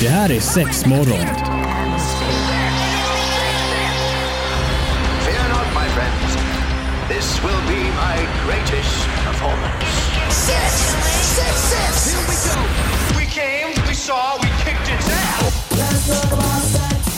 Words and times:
Det 0.00 0.08
här 0.08 0.30
är 0.32 0.40
sex 0.40 0.86
morgon. 0.86 1.26
Fear 5.24 5.48
not, 5.48 5.66
my 5.74 5.88
friends. 5.88 6.36
This 7.08 7.42
will 7.44 7.62
be 7.68 7.82
my 7.84 8.26
greatest 8.46 9.06
performance. 9.26 9.86
Six, 10.30 10.72
six, 11.36 11.56
six. 11.60 12.12
Here 12.12 12.26
we 12.28 12.88
go. 12.88 12.93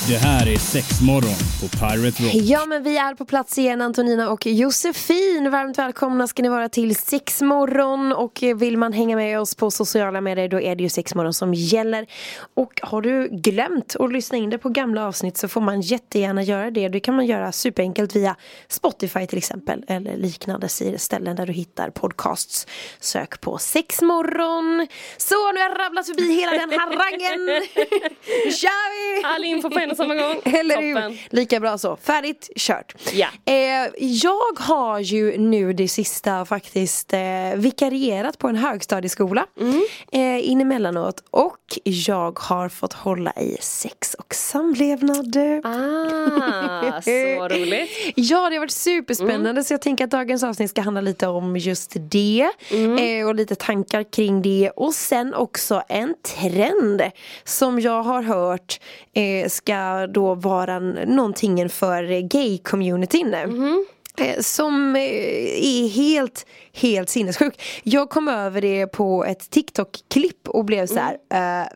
Det 0.08 0.16
här 0.16 0.48
är 0.48 0.56
sex 0.56 1.00
morgon 1.00 1.36
på 1.60 1.68
Pirate 1.68 2.22
Rock. 2.22 2.34
Ja 2.34 2.66
men 2.66 2.82
vi 2.82 2.96
är 2.96 3.14
på 3.14 3.24
plats 3.24 3.58
igen 3.58 3.82
Antonina 3.82 4.30
och 4.30 4.46
Josefin. 4.46 5.50
Varmt 5.50 5.78
välkomna 5.78 6.26
ska 6.26 6.42
ni 6.42 6.48
vara 6.48 6.68
till 6.68 6.96
Sexmorgon. 6.96 8.12
Och 8.12 8.42
vill 8.56 8.78
man 8.78 8.92
hänga 8.92 9.16
med 9.16 9.40
oss 9.40 9.54
på 9.54 9.70
sociala 9.70 10.20
medier 10.20 10.48
då 10.48 10.60
är 10.60 10.76
det 10.76 10.82
ju 10.82 10.88
Sexmorgon 10.88 11.34
som 11.34 11.54
gäller. 11.54 12.06
Och 12.54 12.80
har 12.82 13.02
du 13.02 13.28
glömt 13.28 13.96
att 13.96 14.12
lyssna 14.12 14.38
in 14.38 14.50
det 14.50 14.58
på 14.58 14.68
gamla 14.68 15.06
avsnitt 15.06 15.36
så 15.36 15.48
får 15.48 15.60
man 15.60 15.80
jättegärna 15.80 16.42
göra 16.42 16.70
det. 16.70 16.88
Det 16.88 17.00
kan 17.00 17.16
man 17.16 17.26
göra 17.26 17.52
superenkelt 17.52 18.16
via 18.16 18.36
Spotify 18.68 19.26
till 19.26 19.38
exempel 19.38 19.84
Eller 19.88 20.16
liknande 20.16 20.68
ställen 20.96 21.36
där 21.36 21.46
du 21.46 21.52
hittar 21.52 21.90
podcasts. 21.90 22.66
Sök 23.00 23.40
på 23.40 23.58
Sexmorgon. 23.58 24.86
Så 25.16 25.52
nu 25.52 25.60
har 25.60 25.68
jag 25.68 25.80
rabblat 25.80 26.06
förbi 26.06 26.34
hela 26.34 26.52
den 26.52 26.70
harangen. 26.70 27.46
Nu 28.44 28.52
kör 28.52 28.90
vi! 28.92 29.24
All 29.24 29.44
info 29.44 29.70
på 29.70 29.78
en 29.78 29.95
samma 29.96 30.14
gång. 30.14 30.36
Eller 30.44 30.82
hur? 30.82 31.18
Lika 31.34 31.60
bra 31.60 31.78
så. 31.78 31.96
Färdigt, 31.96 32.48
kört. 32.56 32.94
Ja. 33.12 33.28
Eh, 33.44 33.90
jag 33.98 34.58
har 34.58 34.98
ju 35.00 35.38
nu 35.38 35.72
det 35.72 35.88
sista 35.88 36.44
faktiskt 36.44 37.12
eh, 37.12 37.20
vikarierat 37.56 38.38
på 38.38 38.48
en 38.48 38.56
högstadieskola 38.56 39.46
Mm. 39.60 39.82
eh, 40.12 40.50
in 40.50 40.60
emellanåt 40.60 41.22
och 41.30 41.58
jag 41.84 42.38
har 42.38 42.68
fått 42.68 42.92
hålla 42.92 43.32
i 43.32 43.56
sex 43.60 44.14
och 44.14 44.34
samlevnad. 44.34 45.36
Ah, 45.64 47.02
så 47.02 47.10
roligt. 47.48 47.90
Ja, 48.14 48.48
det 48.50 48.56
har 48.56 48.60
varit 48.60 48.70
superspännande 48.70 49.50
Mm. 49.50 49.64
så 49.64 49.72
jag 49.74 49.82
tänker 49.82 50.04
att 50.04 50.10
dagens 50.10 50.42
avsnitt 50.44 50.70
ska 50.70 50.80
handla 50.80 51.00
lite 51.00 51.26
om 51.26 51.56
just 51.56 51.92
det 51.96 52.50
Mm. 52.70 52.98
eh, 53.20 53.26
och 53.28 53.34
lite 53.34 53.54
tankar 53.54 54.02
kring 54.12 54.42
det 54.42 54.70
och 54.76 54.94
sen 54.94 55.34
också 55.34 55.82
en 55.88 56.14
trend 56.22 57.02
som 57.44 57.80
jag 57.80 58.02
har 58.02 58.22
hört 58.22 58.80
eh, 59.14 59.48
ska 59.48 59.76
då 60.06 60.34
vara 60.34 60.78
någonting 60.78 61.68
för 61.68 62.02
gay-communityn. 62.20 63.34
Mm-hmm. 63.34 63.84
Eh, 64.18 64.40
Som 64.40 64.96
eh, 64.96 65.02
är 65.02 65.88
helt, 65.88 66.46
helt 66.72 67.08
sinnessjuk. 67.08 67.62
Jag 67.82 68.10
kom 68.10 68.28
över 68.28 68.60
det 68.60 68.86
på 68.86 69.24
ett 69.24 69.50
TikTok-klipp 69.50 70.48
och 70.48 70.64
blev 70.64 70.86
så 70.86 70.98
här, 70.98 71.14
eh, 71.62 71.66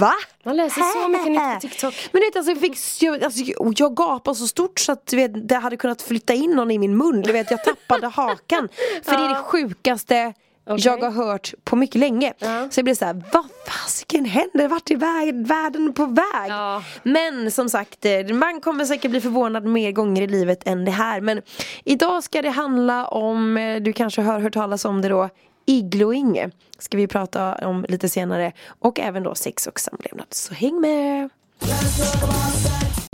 va? 0.00 0.12
Man 0.44 0.56
läser 0.56 0.82
så 1.02 1.08
mycket 1.08 1.30
nytt 1.32 1.54
på 1.54 1.60
TikTok. 1.60 1.94
Men 2.12 2.20
vet 2.22 2.36
alltså, 2.36 2.50
jag, 2.52 2.60
fick, 2.60 2.76
jag, 3.02 3.24
alltså, 3.24 3.40
jag- 3.44 3.74
gapade 3.96 4.34
så 4.36 4.46
stort 4.46 4.80
så 4.80 4.92
att 4.92 5.12
vet, 5.16 5.48
det 5.48 5.54
hade 5.56 5.76
kunnat 5.76 6.02
flytta 6.02 6.34
in 6.34 6.50
någon 6.50 6.70
i 6.70 6.78
min 6.78 6.96
mun. 6.96 7.22
Du 7.22 7.32
vet, 7.32 7.50
jag 7.50 7.64
tappade 7.64 8.06
hakan. 8.14 8.68
För 9.04 9.12
det 9.16 9.24
är 9.24 9.28
det 9.28 9.34
sjukaste 9.42 10.34
Okej. 10.66 10.84
jag 10.84 10.98
har 11.10 11.10
hört 11.26 11.54
på 11.64 11.76
mycket 11.76 12.00
länge. 12.00 12.32
Ja. 12.38 12.68
Så 12.70 12.78
jag 12.78 12.84
blev 12.84 12.94
så 12.94 13.04
här, 13.04 13.22
vad 13.32 13.44
fasiken 13.66 14.24
händer? 14.24 14.68
Vart 14.68 14.90
är 14.90 14.96
vä- 14.96 15.46
världen 15.46 15.92
på 15.92 16.06
väg? 16.06 16.48
Ja. 16.48 16.82
Men 17.02 17.50
som 17.50 17.68
sagt, 17.68 18.04
eh, 18.04 18.34
man 18.34 18.60
kommer 18.60 18.84
säkert 18.84 19.10
bli 19.10 19.20
förvånad 19.20 19.64
mer 19.64 19.92
gånger 19.92 20.22
i 20.22 20.26
livet 20.26 20.66
än 20.68 20.84
det 20.84 20.90
här. 20.90 21.20
Men 21.20 21.42
idag 21.84 22.24
ska 22.24 22.42
det 22.42 22.50
handla 22.50 23.06
om, 23.06 23.56
eh, 23.56 23.82
du 23.82 23.92
kanske 23.92 24.22
har 24.22 24.40
hört 24.40 24.54
talas 24.54 24.84
om 24.84 25.02
det 25.02 25.08
då, 25.08 25.28
igloing. 25.66 26.50
Ska 26.78 26.96
vi 26.96 27.06
prata 27.06 27.54
om 27.54 27.86
lite 27.88 28.08
senare. 28.08 28.52
Och 28.78 29.00
även 29.00 29.22
då 29.22 29.34
sex 29.34 29.66
och 29.66 29.80
samlevnad. 29.80 30.26
Så 30.30 30.54
häng 30.54 30.80
med! 30.80 31.30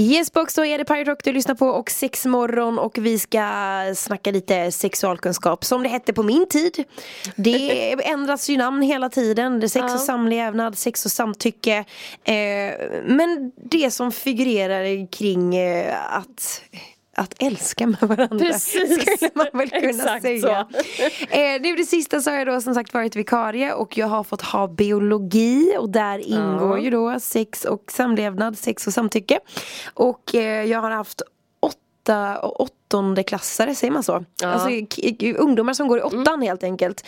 Yes 0.00 0.32
box, 0.32 0.54
då 0.54 0.64
är 0.64 0.78
det 0.78 0.84
Pirate 0.84 1.10
Rock 1.10 1.24
du 1.24 1.32
lyssnar 1.32 1.54
på 1.54 1.66
och 1.66 1.90
sexmorgon 1.90 2.78
och 2.78 2.98
vi 2.98 3.18
ska 3.18 3.50
snacka 3.96 4.30
lite 4.30 4.72
sexualkunskap 4.72 5.64
som 5.64 5.82
det 5.82 5.88
hette 5.88 6.12
på 6.12 6.22
min 6.22 6.48
tid. 6.48 6.84
Det 7.36 7.92
ändras 8.08 8.48
ju 8.50 8.56
namn 8.56 8.82
hela 8.82 9.08
tiden, 9.08 9.60
det 9.60 9.66
är 9.66 9.68
sex 9.68 9.84
Ja. 9.88 9.94
och 9.94 10.00
samlevnad, 10.00 10.78
sex 10.78 11.04
och 11.04 11.12
samtycke. 11.12 11.84
Eh, 12.24 12.34
men 13.04 13.52
det 13.56 13.90
som 13.90 14.12
figurerar 14.12 15.06
kring 15.12 15.56
eh, 15.56 16.14
att 16.16 16.62
att 17.20 17.34
älska 17.42 17.86
med 17.86 18.00
varandra 18.00 18.38
Precis. 18.38 19.02
skulle 19.02 19.30
man 19.34 19.46
väl 19.52 19.70
kunna 19.70 19.88
Exakt 19.88 20.22
säga. 20.22 20.40
så. 20.40 20.76
Eh, 21.30 21.62
det, 21.62 21.76
det 21.76 21.84
sista 21.84 22.20
så 22.20 22.30
har 22.30 22.38
jag 22.38 22.46
då 22.46 22.60
som 22.60 22.74
sagt 22.74 22.94
varit 22.94 23.16
vikarie 23.16 23.72
och 23.72 23.98
jag 23.98 24.06
har 24.06 24.24
fått 24.24 24.42
ha 24.42 24.68
biologi 24.68 25.76
och 25.78 25.90
där 25.90 26.18
ingår 26.18 26.78
ju 26.78 26.90
då 26.90 27.20
sex 27.20 27.64
och 27.64 27.84
samlevnad, 27.92 28.58
sex 28.58 28.86
och 28.86 28.92
samtycke. 28.92 29.38
Och 29.94 30.34
eh, 30.34 30.64
jag 30.64 30.80
har 30.80 30.90
haft 30.90 31.22
åtta 31.60 32.38
och 32.38 32.60
åttonde 32.60 33.22
klassare, 33.22 33.74
säger 33.74 33.92
man 33.92 34.02
så? 34.02 34.24
Ja. 34.42 34.48
Alltså 34.48 34.68
ungdomar 35.36 35.72
som 35.74 35.88
går 35.88 35.98
i 35.98 36.02
åttan 36.02 36.42
helt 36.42 36.62
enkelt. 36.62 37.04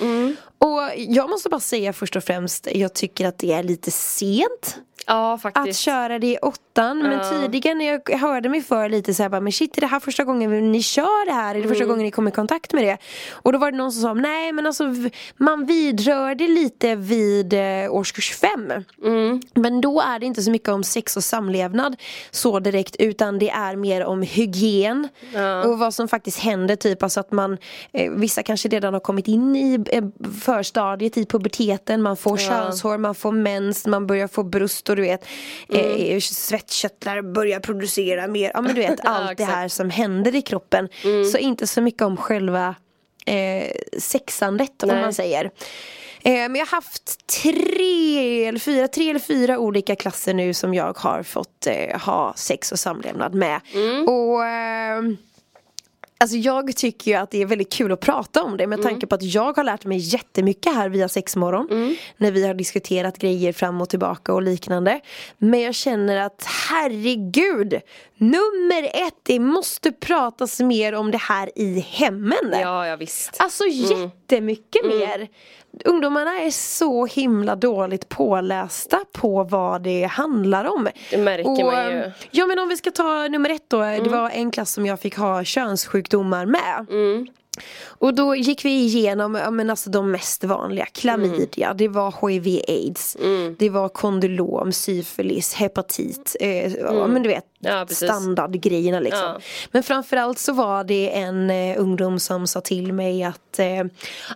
Och 0.58 0.80
jag 0.96 1.30
måste 1.30 1.48
bara 1.48 1.60
säga 1.60 1.92
först 1.92 2.16
och 2.16 2.24
främst, 2.24 2.68
jag 2.74 2.94
tycker 2.94 3.26
att 3.26 3.38
det 3.38 3.52
är 3.52 3.62
lite 3.62 3.90
sent 3.90 4.78
Ja, 5.06 5.34
att 5.34 5.42
faktiskt. 5.42 5.80
köra 5.80 6.18
det 6.18 6.26
i 6.26 6.38
åttan 6.42 6.98
Men 6.98 7.12
Ja. 7.12 7.30
tidigare 7.42 7.74
när 7.74 7.84
jag 7.84 8.18
hörde 8.18 8.48
mig 8.48 8.62
för 8.62 8.88
lite 8.88 9.14
så 9.14 9.22
här, 9.22 9.30
bara, 9.30 9.40
Men 9.40 9.52
shit 9.52 9.76
är 9.76 9.80
det 9.80 9.86
här 9.86 10.00
första 10.00 10.24
gången 10.24 10.72
ni 10.72 10.82
kör 10.82 11.26
det 11.26 11.32
här? 11.32 11.54
Är 11.54 11.62
det 11.62 11.68
första 11.68 11.84
gången 11.84 12.02
ni 12.04 12.10
kommer 12.10 12.30
i 12.30 12.34
kontakt 12.34 12.72
med 12.72 12.84
det? 12.84 12.98
Och 13.32 13.52
då 13.52 13.58
var 13.58 13.70
det 13.70 13.76
någon 13.78 13.92
som 13.92 14.02
sa 14.02 14.14
Nej 14.14 14.52
men 14.52 14.66
alltså 14.66 14.84
Man 15.36 15.66
vidrörde 15.66 16.48
lite 16.48 16.94
vid 16.94 17.52
eh, 17.52 17.92
årskurs 17.94 18.30
fem 18.36 18.72
Men 19.54 19.80
då 19.80 20.00
är 20.00 20.18
det 20.18 20.26
inte 20.26 20.42
så 20.42 20.50
mycket 20.50 20.68
om 20.68 20.84
sex 20.84 21.16
och 21.16 21.24
samlevnad 21.24 21.96
Så 22.30 22.60
direkt 22.60 22.96
utan 22.98 23.38
det 23.38 23.50
är 23.50 23.76
mer 23.76 24.04
om 24.04 24.22
hygien 24.22 25.08
Ja. 25.34 25.62
Och 25.64 25.78
vad 25.78 25.94
som 25.94 26.08
faktiskt 26.08 26.38
händer 26.38 26.76
typ 26.76 27.02
Alltså 27.02 27.20
att 27.20 27.32
man 27.32 27.58
eh, 27.92 28.10
Vissa 28.12 28.42
kanske 28.42 28.68
redan 28.68 28.92
har 28.94 29.00
kommit 29.00 29.28
in 29.28 29.56
i 29.56 29.84
eh, 29.86 30.04
förstadiet 30.40 31.16
i 31.16 31.26
puberteten 31.26 32.02
Man 32.02 32.16
får 32.16 32.36
könshår, 32.36 32.98
man 32.98 33.14
får 33.14 33.32
mens, 33.32 33.86
man 33.86 34.06
börjar 34.06 34.28
få 34.28 34.42
bröst 34.42 34.88
och 34.92 34.96
du 34.96 35.02
vet 35.02 35.24
eh, 35.68 36.20
Svettkörtlar 36.20 37.22
börjar 37.22 37.60
producera 37.60 38.26
mer. 38.28 38.50
Ja 38.54 38.60
men 38.60 38.74
du 38.74 38.80
vet 38.80 39.00
allt 39.04 39.26
det 39.26 39.32
exakt. 39.32 39.50
här 39.52 39.68
som 39.68 39.90
händer 39.90 40.34
i 40.34 40.42
kroppen. 40.42 40.88
Så 41.32 41.38
inte 41.38 41.66
så 41.66 41.80
mycket 41.80 42.02
om 42.02 42.16
själva 42.16 42.74
eh, 43.26 43.70
sexandet 43.98 44.82
om 44.82 44.88
man 44.88 45.14
säger. 45.14 45.44
Eh, 46.24 46.32
Men 46.32 46.54
jag 46.54 46.66
har 46.66 46.70
haft 46.76 47.26
tre 47.42 48.44
eller 48.46 48.58
fyra, 48.58 48.88
tre 48.88 49.10
eller 49.10 49.20
fyra 49.20 49.58
olika 49.58 49.96
klasser 49.96 50.34
nu 50.34 50.54
som 50.54 50.74
jag 50.74 50.98
har 50.98 51.22
fått 51.22 51.66
eh, 51.66 52.00
ha 52.00 52.34
sex 52.36 52.72
och 52.72 52.78
samlevnad 52.78 53.34
med. 53.34 53.60
Och 54.06 54.44
ehm, 54.44 55.16
Alltså 56.22 56.36
jag 56.36 56.76
tycker 56.76 57.10
ju 57.10 57.16
att 57.16 57.30
det 57.30 57.42
är 57.42 57.46
väldigt 57.46 57.72
kul 57.72 57.92
att 57.92 58.00
prata 58.00 58.42
om 58.42 58.56
det 58.56 58.66
med 58.66 58.82
tanke 58.82 59.06
på 59.06 59.14
att 59.14 59.22
jag 59.22 59.56
har 59.56 59.64
lärt 59.64 59.84
mig 59.84 59.98
jättemycket 59.98 60.74
här 60.74 60.88
via 60.88 61.08
sexmorgon 61.08 61.96
När 62.16 62.30
vi 62.30 62.46
har 62.46 62.54
diskuterat 62.54 63.18
grejer 63.18 63.52
fram 63.52 63.80
och 63.80 63.88
tillbaka 63.88 64.32
och 64.32 64.42
liknande. 64.42 65.00
Men 65.38 65.60
jag 65.60 65.74
känner 65.74 66.16
att 66.16 66.46
herregud 66.70 67.80
Nummer 68.22 69.06
ett, 69.06 69.14
det 69.22 69.38
måste 69.38 69.92
pratas 69.92 70.60
mer 70.60 70.94
om 70.94 71.10
det 71.10 71.18
här 71.18 71.50
i 71.58 71.80
hemmen. 71.80 72.52
Ja, 72.52 72.86
ja 72.86 72.96
visst. 72.96 73.36
Alltså 73.38 73.64
jättemycket 73.64 74.84
mer. 74.84 75.28
Ungdomarna 75.84 76.40
är 76.40 76.50
så 76.50 77.06
himla 77.06 77.56
dåligt 77.56 78.08
pålästa 78.08 79.04
på 79.12 79.44
vad 79.44 79.82
det 79.82 80.04
handlar 80.04 80.64
om. 80.64 80.88
Det 81.10 81.16
märker 81.16 81.64
man 81.64 81.86
ju. 81.86 81.98
Mm. 81.98 82.10
Ja 82.30 82.46
men 82.46 82.58
om 82.58 82.68
vi 82.68 82.76
ska 82.76 82.90
ta 82.90 83.28
nummer 83.28 83.50
ett 83.50 83.64
då. 83.68 83.80
Det 83.80 84.08
var 84.08 84.30
en 84.30 84.50
klass 84.50 84.72
som 84.72 84.86
jag 84.86 85.00
fick 85.00 85.16
ha 85.16 85.44
könssjukdomar 86.12 86.46
med 86.46 86.86
Mm. 86.90 87.26
Och 87.98 88.14
då 88.14 88.34
gick 88.36 88.64
vi 88.64 88.70
igenom 88.70 89.34
ja, 89.34 89.50
men 89.50 89.70
alltså 89.70 89.90
de 89.90 90.10
mest 90.10 90.44
vanliga 90.44 90.86
Klamydia, 90.86 91.74
det 91.74 91.88
var 91.88 92.28
HIV 92.28 92.62
aids 92.68 93.16
Mm. 93.20 93.56
Det 93.58 93.70
var 93.70 93.88
kondylom, 93.88 94.72
syfilis, 94.72 95.54
hepatit 95.54 96.36
eh, 96.40 96.74
ja, 96.74 97.06
men 97.06 97.22
du 97.22 97.28
vet 97.28 97.44
Mm. 97.64 97.78
Ja, 97.78 97.86
standardgrejerna 97.86 99.00
liksom 99.00 99.20
Ja. 99.20 99.40
Men 99.72 99.82
framförallt 99.82 100.38
så 100.38 100.52
var 100.52 100.84
det 100.84 101.16
en 101.18 101.50
eh, 101.50 101.80
ungdom 101.80 102.18
som 102.18 102.46
sa 102.46 102.60
till 102.60 102.92
mig 102.92 103.24
att 103.24 103.58
eh, 103.58 103.84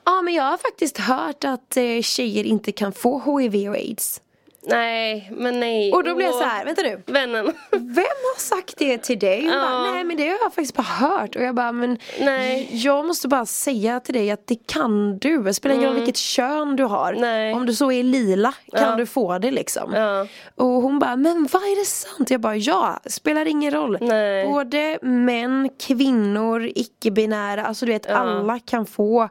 Ja 0.05 0.23
men 0.25 0.35
jag 0.35 0.45
har 0.45 0.59
faktiskt 0.59 0.99
hört 0.99 1.45
att 1.45 1.77
eh, 1.77 2.03
tjejer 2.03 2.45
inte 2.45 2.73
kan 2.73 2.93
få 2.93 3.39
HIV 3.41 3.69
och 3.69 3.77
aids 3.77 4.21
Nej, 4.69 5.31
men 5.37 5.61
nej. 5.61 5.93
Och 5.93 6.05
då 6.05 6.15
blev 6.15 6.27
jag 6.27 6.35
så 6.35 6.45
här, 6.45 6.65
vänta 6.65 6.83
nu 6.83 7.03
Vännen. 7.07 7.45
Vem 7.71 7.97
har 8.35 8.41
sagt 8.41 8.75
det 8.79 8.99
till 8.99 9.19
dig? 9.19 9.41
Hon 9.41 9.51
Ja. 9.53 9.61
bara, 9.61 9.93
nej 9.93 10.05
men 10.05 10.17
det 10.17 10.23
har 10.23 10.31
jag 10.31 10.41
faktiskt 10.55 10.75
bara 10.77 10.83
hört 10.83 11.37
och 11.37 11.43
jag 11.43 11.55
bara 11.55 11.73
men 11.73 11.99
Nej. 12.21 12.69
Jag 12.73 13.07
måste 13.07 13.29
bara 13.29 13.47
säga 13.47 14.01
till 14.01 14.15
dig 14.15 14.31
att 14.31 14.47
det 14.47 14.67
kan 14.67 15.19
du 15.19 15.43
Det 15.43 15.55
spelar 15.55 15.75
ingen 15.75 15.89
roll 15.89 15.97
vilket 15.97 16.17
kön 16.17 16.77
du 16.77 16.85
har 16.85 17.09
Mm. 17.13 17.21
Nej. 17.21 17.55
Om 17.55 17.67
du 17.67 17.75
så 17.75 17.93
är 17.93 18.03
lila 18.03 18.53
kan 18.73 18.91
Ja. 18.91 18.97
du 18.97 19.07
få 19.07 19.39
det 19.39 19.51
liksom 19.51 19.93
Ja. 19.95 20.27
Och 20.55 20.67
hon 20.83 20.99
bara, 20.99 21.17
men 21.17 21.49
vad 21.53 21.63
är 21.63 21.81
det 21.81 21.87
sant? 21.87 22.31
Jag 22.31 22.41
bara, 22.41 22.57
ja, 22.57 23.01
spelar 23.07 23.47
ingen 23.49 23.71
roll 23.73 23.99
Nej. 24.01 24.47
Både 24.47 24.99
män, 25.03 25.71
kvinnor, 25.87 26.71
icke-binära 26.75 27.65
Alltså 27.67 27.87
du 27.87 27.93
vet, 27.93 28.07
alla 28.11 28.59
kan 28.59 28.87
få 28.87 29.29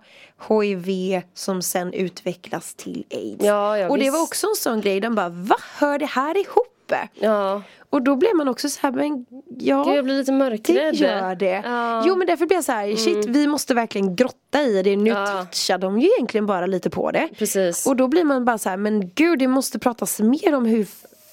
HIV 0.50 1.22
som 1.34 1.62
sen 1.62 1.94
utvecklas 1.94 2.74
till 2.76 3.06
aids. 3.12 3.44
Ja, 3.46 3.78
ja, 3.78 3.90
och 3.90 3.98
det 3.98 4.04
visst. 4.04 4.14
var 4.14 4.24
också 4.24 4.48
en 4.48 4.56
sån 4.56 4.82
grej, 4.82 5.00
de 5.00 5.16
bara 5.16 5.30
va? 5.30 5.56
Hör 5.78 6.00
det 6.00 6.06
här 6.06 6.38
ihop? 6.38 6.94
Ja. 7.20 7.62
Och 7.90 8.02
då 8.02 8.16
blev 8.16 8.36
man 8.36 8.48
också 8.48 8.70
så 8.70 8.80
här, 8.82 8.92
men 8.92 9.26
ja. 9.60 9.84
Gud, 9.84 9.96
jag 9.96 10.04
blir 10.06 10.16
lite 10.18 10.32
Det 10.32 10.38
mörkrädd. 10.38 10.96
gör 10.96 11.36
det. 11.36 11.62
Ja. 11.66 11.92
Mm. 11.96 12.04
Jo 12.08 12.16
men 12.16 12.28
därför 12.28 12.46
blir 12.46 12.58
jag 12.58 12.64
så 12.64 12.72
här, 12.72 12.96
shit 12.96 13.26
vi 13.26 13.48
måste 13.48 13.74
verkligen 13.74 14.16
grotta 14.16 14.62
i 14.62 14.84
det. 14.84 14.96
Nu 14.96 15.10
Ja. 15.10 15.26
touchar 15.52 15.78
de 15.78 16.00
ju 16.00 16.08
egentligen 16.18 16.46
bara 16.46 16.66
lite 16.66 16.90
på 16.90 17.12
det. 17.12 17.30
Precis. 17.38 17.88
Och 17.88 17.96
då 17.96 18.08
blir 18.08 18.24
man 18.24 18.46
bara 18.46 18.58
så 18.58 18.70
här, 18.70 18.78
men 18.78 19.10
gud 19.16 19.40
det 19.40 19.48
måste 19.48 19.80
pratas 19.80 20.20
mer 20.20 20.56
om 20.56 20.66
hur 20.66 20.88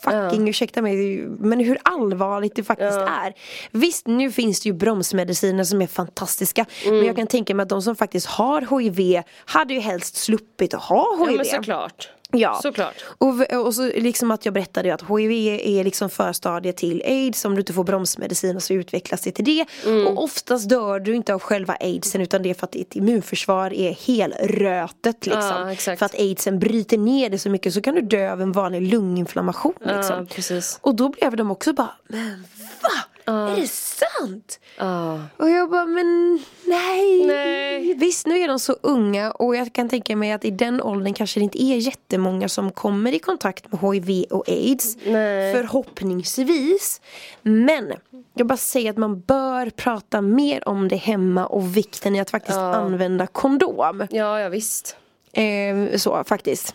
fucking, 0.05 0.49
ursäkta 0.49 0.83
mig, 0.83 1.27
men 1.27 1.61
hur 1.61 1.79
allvarligt 1.83 2.57
det 2.57 2.65
faktiskt 2.65 2.99
är. 2.99 3.35
Visst, 3.71 4.07
nu 4.07 4.33
finns 4.33 4.61
det 4.61 4.69
ju 4.69 4.73
bromsmediciner 4.73 5.65
som 5.65 5.83
är 5.83 5.87
fantastiska. 5.87 6.67
Mm. 6.85 6.97
Men 6.97 7.07
jag 7.07 7.17
kan 7.17 7.27
tänka 7.27 7.55
mig 7.55 7.63
att 7.63 7.69
de 7.69 7.83
som 7.83 7.97
faktiskt 7.97 8.27
har 8.27 8.81
HIV 8.81 9.23
hade 9.45 9.75
ju 9.75 9.81
helst 9.81 10.17
sluppit 10.17 10.75
att 10.75 10.83
ha 10.83 11.17
HIV. 11.19 11.31
Ja 11.31 11.37
men 11.37 11.45
såklart. 11.45 12.09
Ja. 12.33 12.59
Såklart. 12.63 12.95
Och, 13.19 13.53
och 13.67 13.75
så 13.75 13.87
liksom 13.87 14.31
att 14.31 14.45
jag 14.45 14.55
berättade 14.55 14.95
att 14.95 15.03
HIV 15.03 15.31
är 15.63 15.85
liksom 15.85 16.11
förstadiet 16.11 16.77
till 16.77 17.03
aids. 17.07 17.45
Om 17.45 17.55
du 17.55 17.61
inte 17.61 17.73
får 17.73 17.85
bromsmedicin 17.85 18.61
så 18.61 18.75
utvecklas 18.75 19.21
det 19.21 19.33
till 19.33 19.45
det. 19.45 19.67
Mm. 19.87 20.07
Och 20.07 20.25
oftast 20.25 20.69
dör 20.69 21.01
du 21.01 21.15
inte 21.15 21.35
av 21.35 21.41
själva 21.41 21.77
aidsen 21.81 22.21
utan 22.21 22.43
det 22.43 22.51
är 22.51 22.55
för 22.55 22.67
att 22.67 22.73
ditt 22.73 22.97
immunförsvar 22.97 23.73
är 23.73 23.93
helrötet 24.07 25.27
liksom. 25.27 25.77
Ja. 25.87 25.97
För 25.97 26.07
att 26.07 26.15
aidsen 26.15 26.59
bryter 26.59 26.99
ner 26.99 27.31
det 27.31 27.39
så 27.39 27.51
mycket 27.51 27.75
så 27.75 27.81
kan 27.81 27.95
du 27.95 28.01
dö 28.01 28.33
av 28.33 28.43
en 28.43 28.53
vanlig 28.53 28.83
lunginflammation 28.83 29.75
liksom. 29.81 30.29
Ja. 30.51 30.61
Och 30.81 30.95
då 30.95 31.09
blev 31.09 31.37
de 31.37 31.51
också 31.51 31.73
bara, 31.73 31.95
men 32.09 32.45
va? 32.83 33.12
Är 33.25 33.57
det 33.61 33.69
sant? 33.69 34.61
Ja. 34.79 35.21
Och 35.37 35.51
jag 35.51 35.71
bara, 35.71 35.87
men 35.87 36.41
nej. 36.65 37.27
Nej. 37.27 37.95
Visst, 37.95 38.27
nu 38.27 38.39
är 38.39 38.49
de 38.49 38.59
så 38.59 38.77
unga 38.81 39.31
och 39.31 39.57
jag 39.57 39.73
kan 39.73 39.89
tänka 39.89 40.17
mig 40.17 40.33
att 40.33 40.45
i 40.45 40.51
den 40.51 40.83
åldern 40.83 41.15
kanske 41.15 41.41
det 41.41 41.45
inte 41.45 41.63
är 41.63 41.77
jättemånga 41.77 42.49
som 42.49 42.73
kommer 42.73 43.15
i 43.15 43.19
kontakt 43.19 43.73
med 43.73 43.81
HIV 43.81 44.25
och 44.31 44.49
aids. 44.49 44.97
Nej. 45.05 45.55
Förhoppningsvis. 45.55 47.01
Men 47.43 47.93
jag 48.35 48.47
bara 48.47 48.57
säger 48.57 48.91
att 48.91 48.97
man 48.97 49.21
bör 49.21 49.71
prata 49.71 50.21
mer 50.21 50.69
om 50.69 50.89
det 50.89 50.97
hemma 50.97 51.47
och 51.47 51.77
vikten 51.77 52.17
i 52.17 52.21
att 52.21 52.31
faktiskt 52.31 52.59
använda 52.59 53.27
kondom. 53.27 54.07
Ja, 54.11 54.41
ja 54.41 54.49
visst. 54.49 54.97
Eh, 55.33 55.97
så 55.97 56.25
faktiskt. 56.25 56.75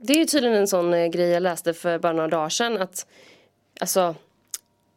Det 0.00 0.12
är 0.12 0.16
ju 0.16 0.24
tydligen 0.24 0.56
en 0.56 0.68
sån 0.68 0.94
eh, 0.94 1.06
grej 1.06 1.28
jag 1.28 1.42
läste 1.42 1.74
för 1.74 1.98
bara 1.98 2.12
några 2.12 2.28
dagar 2.28 2.48
sedan 2.48 2.82
att 2.82 3.06
Alltså 3.80 4.14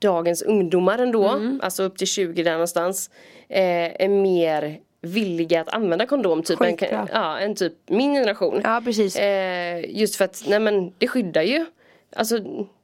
Dagens 0.01 0.41
ungdomar 0.41 0.99
ändå, 0.99 1.27
Mm. 1.27 1.59
alltså 1.63 1.83
upp 1.83 1.97
till 1.97 2.07
20 2.07 2.43
där 2.43 2.51
någonstans 2.51 3.09
eh, 3.49 4.01
Är 4.01 4.07
mer 4.09 4.79
villiga 5.01 5.61
att 5.61 5.69
använda 5.69 6.05
kondom 6.05 6.43
typ 6.43 6.61
än, 6.61 6.77
ja, 7.11 7.39
än 7.39 7.55
typ 7.55 7.73
min 7.87 8.13
generation 8.13 8.61
Ja, 8.63 8.81
precis. 8.85 9.15
eh, 9.15 9.85
Just 9.99 10.15
för 10.15 10.25
att, 10.25 10.43
nej 10.47 10.59
men 10.59 10.93
det 10.97 11.07
skyddar 11.07 11.41
ju 11.41 11.65
Alltså 12.15 12.39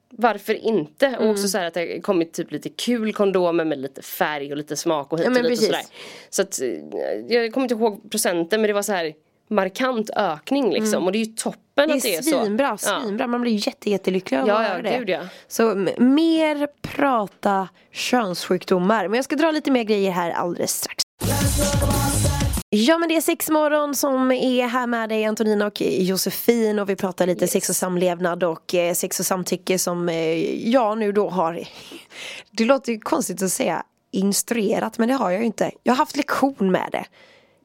varför 0.10 0.54
inte? 0.54 1.06
Mm. 1.08 1.20
Och 1.22 1.30
också 1.30 1.48
så 1.48 1.58
att 1.58 1.74
det 1.74 1.80
har 1.80 2.02
kommit 2.02 2.34
typ 2.34 2.52
lite 2.52 2.70
kul 2.70 3.14
kondomer 3.14 3.66
med 3.66 3.78
lite 3.78 4.02
färg 4.02 4.52
och 4.52 4.58
lite 4.58 4.76
smak 4.76 5.14
och 5.14 5.20
hit 5.20 5.28
Ja, 5.34 5.38
och 5.42 5.44
dit 5.44 5.52
och 5.52 5.58
sådär 5.66 5.82
Så 6.30 6.42
att, 6.42 6.62
eh, 6.62 6.70
jag 7.36 7.54
kommer 7.54 7.66
inte 7.66 7.76
ihåg 7.76 8.12
procenten 8.12 8.62
men 8.62 8.68
det 8.68 8.74
var 8.74 8.82
så 8.82 8.94
här 8.94 9.14
markant 9.48 10.10
ökning 10.16 10.72
liksom 10.74 11.06
och 11.06 11.12
det 11.12 11.18
är 11.18 11.26
ju 11.26 11.26
toppen 11.26 11.62
Mm. 11.78 11.90
Det 11.90 11.96
att 11.98 12.04
det 12.04 12.16
är 12.16 12.22
så. 12.22 12.30
svinbra, 12.44 12.78
Ja. 12.86 13.02
svinbra. 13.02 13.28
Man 13.28 13.42
blir 13.42 13.68
jätte, 13.68 13.90
jättelycklig 13.90 14.38
av 14.38 14.48
Ja, 14.48 14.58
att 14.58 14.64
ja, 14.64 14.70
höra 14.70 14.82
det. 14.82 14.98
gud, 14.98 15.10
ja. 15.10 15.20
Så 15.48 15.76
mer 15.98 16.68
prata 16.82 17.68
könssjukdomar. 17.92 19.08
Men 19.08 19.16
jag 19.16 19.26
ska 19.26 19.36
dra 19.36 19.52
lite 19.52 19.72
mer 19.72 19.84
grejer 19.84 20.12
här 20.12 20.32
alldeles 20.32 20.72
strax. 20.72 21.04
Ja 22.70 22.98
men 22.98 23.10
det 23.10 23.16
är 23.16 23.22
sexmorgon 23.22 23.96
som 23.96 24.32
är 24.32 24.68
här 24.68 24.88
med 24.88 25.10
dig 25.10 25.26
Antonina 25.26 25.68
och 25.68 25.82
Josefin 25.82 26.80
och 26.80 26.90
vi 26.90 26.96
pratar 26.96 27.28
lite 27.28 27.48
sex 27.48 27.70
och 27.70 27.76
samlevnad 27.76 28.44
och 28.44 28.76
eh, 28.76 28.94
sex 28.94 29.20
och 29.20 29.26
samtycke 29.26 29.80
som 29.80 30.10
eh, 30.10 30.66
jag 30.70 30.98
nu 30.98 31.12
då 31.12 31.30
har 31.30 31.60
Det 32.52 32.66
låter 32.66 32.92
ju 32.92 33.00
konstigt 33.00 33.42
att 33.44 33.52
säga 33.52 33.84
instruerat 34.12 34.98
men 34.98 35.08
det 35.10 35.16
har 35.16 35.32
jag 35.32 35.40
ju 35.40 35.46
inte. 35.46 35.72
Jag 35.84 35.94
har 35.94 35.98
haft 35.98 36.16
lektion 36.16 36.72
med 36.72 36.90
det. 36.92 37.06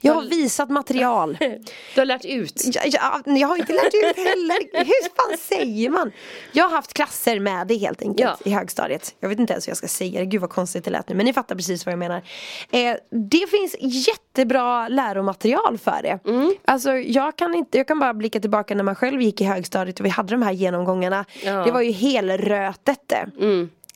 Jag 0.04 0.14
har 0.14 0.22
visat 0.22 0.70
material. 0.70 1.38
Du 1.94 2.00
har 2.00 2.06
lärt 2.06 2.25
ut. 2.25 2.62
Jag, 2.75 2.87
jag, 2.87 3.38
jag 3.38 3.49
har 3.49 3.56
inte 3.56 3.72
lärt 3.72 3.94
ut 3.94 4.16
heller. 4.16 4.84
Hur 4.84 5.08
fan 5.16 5.38
säger 5.38 5.90
man? 5.90 6.12
Jag 6.52 6.64
har 6.64 6.70
haft 6.70 6.93
klasser 6.94 7.40
med 7.40 7.66
det 7.66 7.76
helt 7.76 8.02
enkelt 8.02 8.31
Ja. 8.44 8.50
i 8.50 8.54
högstadiet. 8.54 9.14
Jag 9.20 9.28
vet 9.28 9.38
inte 9.38 9.52
ens 9.52 9.66
hur 9.66 9.70
jag 9.70 9.76
ska 9.76 9.88
säga 9.88 10.20
det. 10.20 10.26
Gud 10.26 10.40
vad 10.40 10.50
konstigt 10.50 10.84
det 10.84 10.90
lät 10.90 11.08
nu. 11.08 11.14
Men 11.14 11.26
ni 11.26 11.32
fattar 11.32 11.54
precis 11.54 11.87
vad 11.87 11.93
jag 11.93 11.99
menar. 11.99 12.22
Eh, 12.70 12.96
det 13.31 13.46
finns 13.50 13.76
jättebra 13.81 14.88
läromaterial 14.88 15.78
för 15.78 16.00
det. 16.02 16.19
Mm. 16.31 16.55
Alltså 16.64 16.93
jag 16.93 17.37
kan, 17.37 17.55
inte, 17.55 17.78
jag 17.78 17.87
kan 17.88 17.98
bara 17.98 18.14
blicka 18.14 18.40
tillbaka 18.40 18.75
när 18.75 18.84
man 18.84 18.94
själv 18.94 19.22
gick 19.22 19.40
i 19.40 19.44
högstadiet 19.44 20.00
och 20.00 20.06
vi 20.06 20.10
hade 20.10 20.31
de 20.31 20.43
här 20.43 20.52
genomgångarna. 20.52 21.25
Ja. 21.44 21.64
Det 21.64 21.70
var 21.72 21.81
ju 21.81 21.93
helrötet 21.93 23.00
det. 23.06 23.31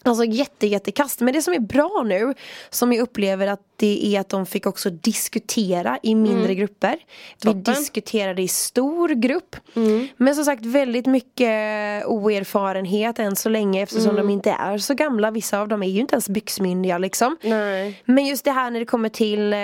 Alltså 0.07 0.25
jätte 0.25 0.67
jättekast. 0.67 1.21
Men 1.21 1.35
det 1.35 1.43
som 1.43 1.55
är 1.55 1.59
bra 1.61 2.03
nu 2.07 2.35
Som 2.71 2.93
jag 2.93 3.03
upplever 3.03 3.47
att 3.47 3.61
det 3.79 4.07
är 4.17 4.21
att 4.21 4.29
de 4.29 4.47
fick 4.47 4.67
också 4.67 4.91
diskutera 4.91 5.99
i 6.03 6.15
mindre 6.15 6.55
grupper. 6.55 6.91
Vi 7.43 7.49
Mm. 7.51 7.63
Toppen. 7.63 7.73
Mm. 7.75 7.83
diskuterade 7.83 8.43
i 8.43 8.49
stor 8.49 9.09
grupp. 9.09 9.57
Men 10.17 10.35
som 10.35 10.45
sagt 10.45 10.67
väldigt 10.67 11.07
mycket 11.07 12.07
oerfarenhet 12.07 13.19
än 13.19 13.37
så 13.37 13.49
länge 13.49 13.83
eftersom 13.83 14.11
Mm. 14.11 14.27
de 14.27 14.33
inte 14.33 14.51
är 14.51 14.79
så 14.79 14.95
gamla. 14.95 15.31
Vissa 15.31 15.61
av 15.61 15.69
dem 15.69 15.83
är 15.83 15.87
ju 15.89 16.01
inte 16.01 16.15
ens 16.15 16.29
byxmyndiga 16.29 16.99
liksom. 16.99 17.37
Nej. 17.43 18.03
Men 18.05 18.27
just 18.27 18.45
det 18.45 18.51
här 18.51 18.71
när 18.71 18.81
det 18.81 18.87
kommer 18.87 19.09
till 19.09 19.53
eh, 19.53 19.59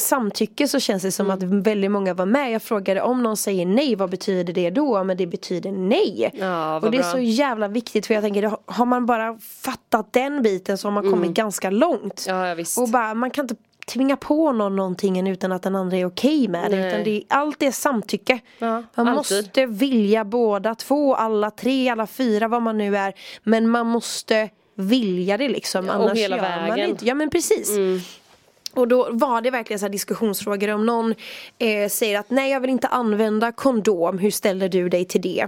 samtycke 0.00 0.68
så 0.68 0.80
känns 0.80 1.02
det 1.02 1.12
som 1.12 1.26
Mm. 1.30 1.38
att 1.38 1.66
väldigt 1.66 1.90
många 1.90 2.14
var 2.14 2.26
med. 2.26 2.52
Jag 2.52 2.62
frågade 2.62 3.02
om 3.02 3.22
någon 3.22 3.36
säger 3.36 3.66
nej, 3.66 3.94
vad 3.94 4.10
betyder 4.10 4.52
det 4.52 4.70
då? 4.70 5.04
Men 5.04 5.16
det 5.16 5.26
betyder 5.26 5.72
nej. 5.72 6.30
Ja, 6.34 6.76
och 6.80 6.90
det 6.90 6.96
är 6.96 7.02
bra. 7.02 7.12
så 7.12 7.18
jävla 7.18 7.68
viktigt 7.68 8.06
för 8.06 8.14
jag 8.14 8.22
tänker, 8.22 8.52
har 8.66 8.86
man 8.86 9.06
bara 9.06 9.38
fattat 9.72 10.12
den 10.12 10.42
biten 10.42 10.78
så 10.78 10.88
har 10.88 10.92
man 10.92 11.10
kommit 11.10 11.30
ganska 11.30 11.70
långt. 11.70 12.26
Mm. 12.28 12.58
Ja. 12.58 12.82
Och 12.82 12.88
bara, 12.88 13.14
man 13.14 13.30
kan 13.30 13.44
inte 13.44 13.54
tvinga 13.86 14.16
på 14.16 14.52
någon 14.52 14.76
någonting 14.76 15.28
utan 15.28 15.52
att 15.52 15.62
den 15.62 15.76
andra 15.76 15.96
är 15.96 16.06
okej 16.06 16.48
med 16.48 16.70
det. 16.70 16.88
Utan 16.88 17.04
det 17.04 17.10
är, 17.10 17.22
allt 17.28 17.62
är 17.62 17.70
samtycke. 17.70 18.40
Ja, 18.58 18.82
man 18.94 19.08
alltid. 19.08 19.36
måste 19.38 19.66
vilja 19.66 20.24
båda 20.24 20.74
två, 20.74 21.14
alla 21.14 21.50
tre, 21.50 21.88
alla 21.88 22.06
fyra, 22.06 22.48
vad 22.48 22.62
man 22.62 22.78
nu 22.78 22.96
är. 22.96 23.14
Men 23.42 23.68
man 23.68 23.86
måste 23.86 24.50
vilja 24.74 25.36
det 25.36 25.48
liksom. 25.48 25.86
Ja, 25.86 25.96
och 25.96 26.04
annars 26.04 26.18
hela 26.18 26.36
gör 26.36 26.42
man 26.42 26.58
vägen. 26.58 26.76
det 26.76 26.90
inte. 26.90 27.06
Ja 27.06 27.14
men 27.14 27.30
precis. 27.30 27.76
Och 28.74 28.88
då 28.88 29.08
var 29.10 29.40
det 29.40 29.50
verkligen 29.50 29.78
så 29.80 29.84
här 29.86 29.90
diskussionsfrågor 29.90 30.70
om 30.70 30.86
någon 30.86 31.14
eh, 31.58 31.88
säger 31.88 32.18
att 32.18 32.30
nej 32.30 32.50
jag 32.52 32.60
vill 32.60 32.70
inte 32.70 32.86
använda 32.86 33.52
kondom, 33.52 34.18
hur 34.18 34.30
ställer 34.30 34.68
du 34.68 34.88
dig 34.88 35.04
till 35.04 35.20
det? 35.20 35.46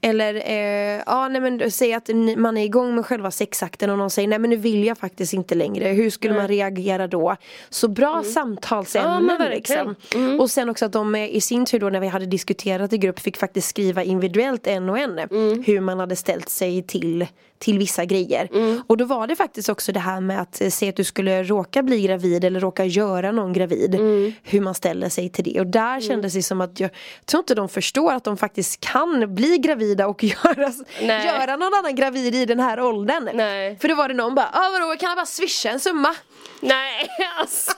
Eller 0.00 0.34
eh, 0.34 1.02
ja 1.06 1.28
nej 1.28 1.40
men 1.40 1.70
säg 1.70 1.92
att 1.94 2.10
man 2.36 2.56
är 2.56 2.64
igång 2.64 2.94
med 2.94 3.06
själva 3.06 3.30
sexakten 3.30 3.90
och 3.90 3.98
någon 3.98 4.10
säger 4.10 4.28
nej 4.28 4.38
men 4.38 4.50
nu 4.50 4.56
vill 4.56 4.84
jag 4.84 4.98
faktiskt 4.98 5.32
inte 5.32 5.54
längre, 5.54 5.88
hur 5.88 6.10
skulle 6.10 6.34
man 6.34 6.48
reagera 6.48 7.06
då? 7.06 7.36
Så 7.70 7.88
bra 7.88 8.22
Ja, 8.24 8.30
samtalsämnen 8.32 9.38
verkligen. 9.38 9.94
liksom. 9.98 10.40
Och 10.40 10.50
sen 10.50 10.68
också 10.68 10.84
att 10.84 10.92
de 10.92 11.14
eh, 11.14 11.36
i 11.36 11.40
sin 11.40 11.66
tur 11.66 11.78
då 11.80 11.88
när 11.88 12.00
vi 12.00 12.06
hade 12.06 12.26
diskuterat 12.26 12.92
i 12.92 12.98
grupp 12.98 13.20
fick 13.20 13.36
faktiskt 13.36 13.68
skriva 13.68 14.02
individuellt 14.02 14.66
en 14.66 14.88
och 14.90 14.98
en 14.98 15.18
hur 15.66 15.80
man 15.80 15.98
hade 15.98 16.16
ställt 16.16 16.48
sig 16.48 16.82
till 16.82 17.26
till 17.64 17.78
vissa 17.78 18.04
grejer. 18.04 18.48
Och 18.86 18.96
då 18.96 19.04
var 19.04 19.26
det 19.26 19.36
faktiskt 19.36 19.68
också 19.68 19.92
det 19.92 20.00
här 20.00 20.20
med 20.20 20.40
att 20.40 20.60
eh, 20.60 20.68
se 20.70 20.88
att 20.88 20.96
du 20.96 21.04
skulle 21.04 21.42
råka 21.42 21.82
bli 21.82 22.02
gravid 22.02 22.44
eller 22.44 22.60
råka 22.60 22.84
göra 22.84 23.32
någon 23.32 23.52
gravid. 23.52 23.94
Hur 24.42 24.60
man 24.60 24.74
ställer 24.74 25.08
sig 25.08 25.28
till 25.28 25.44
det. 25.44 25.60
Och 25.60 25.66
där 25.66 26.00
kändes 26.00 26.34
det 26.34 26.42
som 26.42 26.60
att 26.60 26.80
jag 26.80 26.90
tror 27.26 27.38
inte 27.38 27.54
de 27.54 27.68
förstår 27.68 28.12
att 28.12 28.24
de 28.24 28.36
faktiskt 28.36 28.80
kan 28.80 29.34
bli 29.34 29.58
gravida 29.58 30.06
och 30.06 30.24
göra, 30.24 30.72
Nej. 31.02 31.26
göra 31.26 31.56
någon 31.56 31.74
annan 31.74 31.94
gravid 31.94 32.34
i 32.34 32.46
den 32.46 32.60
här 32.60 32.80
åldern. 32.80 33.30
Nej. 33.34 33.78
För 33.80 33.88
då 33.88 33.94
var 33.94 34.08
det 34.08 34.14
någon 34.14 34.34
bara, 34.34 34.50
ah, 34.52 34.70
vadå 34.70 34.96
kan 34.96 35.08
jag 35.08 35.16
bara 35.16 35.26
swisha 35.26 35.70
en 35.70 35.80
summa? 35.80 36.14
Nej, 36.60 37.08
alltså. 37.40 37.72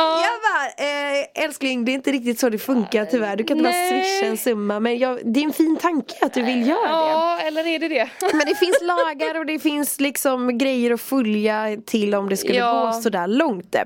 Jag 0.00 0.40
bara, 0.42 0.86
eh, 0.86 1.44
älskling 1.44 1.84
det 1.84 1.92
är 1.92 1.94
inte 1.94 2.12
riktigt 2.12 2.38
så 2.40 2.48
det 2.48 2.58
funkar 2.58 3.04
tyvärr. 3.04 3.36
Du 3.36 3.44
kan 3.44 3.56
inte 3.58 3.70
bara 3.70 3.72
Nej. 3.78 4.02
swisha 4.04 4.26
en 4.26 4.36
summa. 4.36 4.80
Men 4.80 4.98
jag, 4.98 5.18
det 5.24 5.40
är 5.40 5.44
en 5.44 5.52
fin 5.52 5.76
tanke 5.76 6.14
att 6.20 6.34
du 6.34 6.42
vill 6.42 6.66
göra 6.68 6.80
det. 6.88 7.10
Ja, 7.10 7.38
eller 7.40 7.66
är 7.66 7.78
det 7.78 7.88
det? 7.88 8.08
Men 8.32 8.46
det 8.46 8.54
finns 8.54 8.76
lagar 8.82 9.38
och 9.38 9.46
det 9.46 9.58
finns 9.58 10.00
liksom 10.00 10.58
grejer 10.58 10.90
att 10.90 11.00
följa 11.00 11.76
till 11.86 12.14
om 12.14 12.28
det 12.28 12.36
skulle 12.36 12.58
Ja. 12.58 12.84
gå 12.94 13.00
sådär 13.02 13.26
långt. 13.26 13.76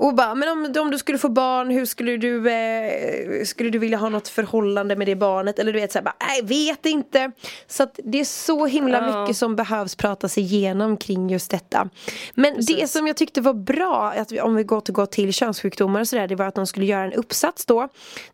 Och 0.00 0.14
bara, 0.14 0.34
men 0.34 0.48
om, 0.48 0.74
om 0.78 0.90
du 0.90 0.98
skulle 0.98 1.18
få 1.18 1.28
barn, 1.28 1.70
hur 1.70 1.84
skulle 1.86 2.16
du, 2.16 2.50
eh, 2.50 3.44
skulle 3.44 3.70
du 3.70 3.78
vilja 3.78 3.98
ha 3.98 4.08
något 4.08 4.28
förhållande 4.28 4.96
med 4.96 5.06
det 5.06 5.16
barnet? 5.16 5.58
Eller 5.58 5.72
du 5.72 5.80
vet 5.80 5.92
såhär, 5.92 6.12
nej 6.28 6.42
vet 6.42 6.86
inte. 6.86 7.32
Så 7.66 7.82
att 7.82 8.00
det 8.04 8.20
är 8.20 8.24
så 8.24 8.66
himla 8.66 8.98
Ja. 8.98 9.20
mycket 9.22 9.36
som 9.36 9.56
behövs 9.56 9.96
pratas 9.96 10.38
igenom 10.38 10.96
kring 10.96 11.30
just 11.30 11.50
detta. 11.50 11.88
Men 12.34 12.54
det 12.66 12.90
som 12.90 13.06
jag 13.06 13.16
tyckte 13.16 13.40
var 13.40 13.54
bra, 13.54 14.12
att 14.16 14.32
vi, 14.32 14.40
om 14.40 14.54
vi 14.54 14.64
går 14.64 14.80
till, 14.80 14.94
går 14.94 15.06
till 15.06 15.32
könssjukdomar 15.32 16.00
och 16.00 16.08
sådär, 16.08 16.28
det 16.28 16.34
var 16.34 16.46
att 16.46 16.54
de 16.54 16.66
skulle 16.66 16.86
göra 16.86 17.04
en 17.04 17.12
uppsats 17.12 17.66
då. 17.66 17.88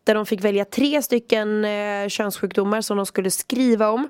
Där 0.05 0.15
de 0.15 0.27
fick 0.27 0.45
välja 0.45 0.65
tre 0.65 1.03
stycken 1.03 1.65
eh, 1.65 2.09
könssjukdomar 2.09 2.81
som 2.81 2.97
de 2.97 3.07
skulle 3.07 3.31
skriva 3.31 3.89
om. 3.91 4.09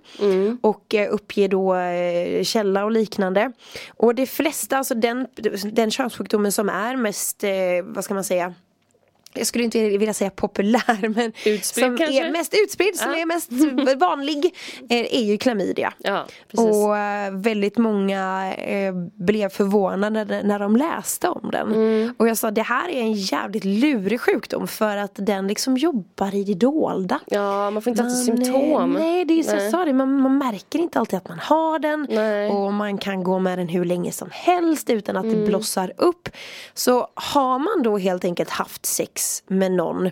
Och 0.63 0.95
eh, 0.95 1.13
uppge 1.15 1.49
då 1.49 1.75
eh, 1.75 2.43
källa 2.43 2.85
och 2.85 2.91
liknande. 2.91 3.53
Och 3.97 4.15
det 4.15 4.27
flesta, 4.27 4.79
alltså 4.79 4.95
den, 4.95 5.27
den 5.73 5.91
könssjukdomen 5.91 6.53
som 6.53 6.69
är 6.69 6.97
mest, 6.97 7.45
Eh, 7.47 7.85
vad 7.85 8.05
ska 8.05 8.15
man 8.15 8.25
säga, 8.25 8.55
jag 9.39 9.47
skulle 9.47 9.65
inte 9.65 9.79
vilja 9.99 10.15
säga 10.15 10.31
populär 10.31 11.09
men 11.15 11.33
Utspridd 11.45 11.85
som 11.87 11.97
kanske? 11.97 12.27
är 12.27 12.33
mest 12.33 12.55
utspridd, 12.65 12.97
som 12.97 13.11
Ja. 13.11 13.17
är 13.19 13.27
mest 13.27 13.51
vanlig 14.01 14.55
eh, 14.91 15.15
är 15.15 15.23
ju 15.25 15.39
klamydia. 15.39 15.93
Ja. 15.99 16.27
Och 16.57 16.97
eh, 16.99 17.33
väldigt 17.33 17.79
många 17.79 18.55
eh, 18.55 18.95
blev 19.15 19.49
förvånade 19.49 20.25
när, 20.43 20.59
de 20.59 20.77
läste 20.77 21.29
om 21.29 21.51
den. 21.53 21.73
Mm. 21.75 22.15
Och 22.19 22.29
jag 22.29 22.39
sa 22.39 22.51
det 22.51 22.63
här 22.63 22.89
är 22.89 23.01
en 23.01 23.13
jävligt 23.13 23.65
lurig 23.65 24.21
sjukdom 24.21 24.69
för 24.69 24.97
att 24.97 25.13
den 25.15 25.49
liksom 25.49 25.77
jobbar 25.77 26.35
i 26.35 26.45
det 26.45 26.55
dolda. 26.55 27.21
Ja, 27.27 27.71
man 27.71 27.83
får 27.83 27.91
inte 27.91 28.03
alltid 28.03 28.35
Man, 28.35 28.43
eh, 28.43 28.45
symptom. 28.45 28.93
Nej, 28.93 29.25
det 29.25 29.39
är 29.39 29.43
så 29.43 29.51
jag 29.51 29.59
Nej. 29.59 29.71
sa 29.71 29.85
det. 29.85 29.93
Man, 29.93 30.21
man 30.21 30.39
märker 30.39 30.79
inte 30.79 30.99
alltid 30.99 31.17
att 31.17 31.29
man 31.29 31.39
har 31.39 31.79
den. 31.79 32.07
Nej. 32.11 32.51
Och 32.51 32.73
man 32.73 32.99
kan 32.99 33.25
gå 33.25 33.39
med 33.39 33.59
den 33.59 33.69
hur 33.69 33.85
länge 33.85 34.13
som 34.13 34.29
helst 34.33 34.91
utan 34.91 35.17
att 35.17 35.25
Mm. 35.27 35.41
det 35.41 35.47
blossar 35.47 35.93
upp. 35.97 36.29
Så 36.75 37.09
har 37.15 37.59
man 37.59 37.83
då 37.83 37.99
helt 37.99 38.25
enkelt 38.25 38.51
haft 38.51 38.87
sex 38.87 39.26
med 39.47 39.73
någon 39.73 40.11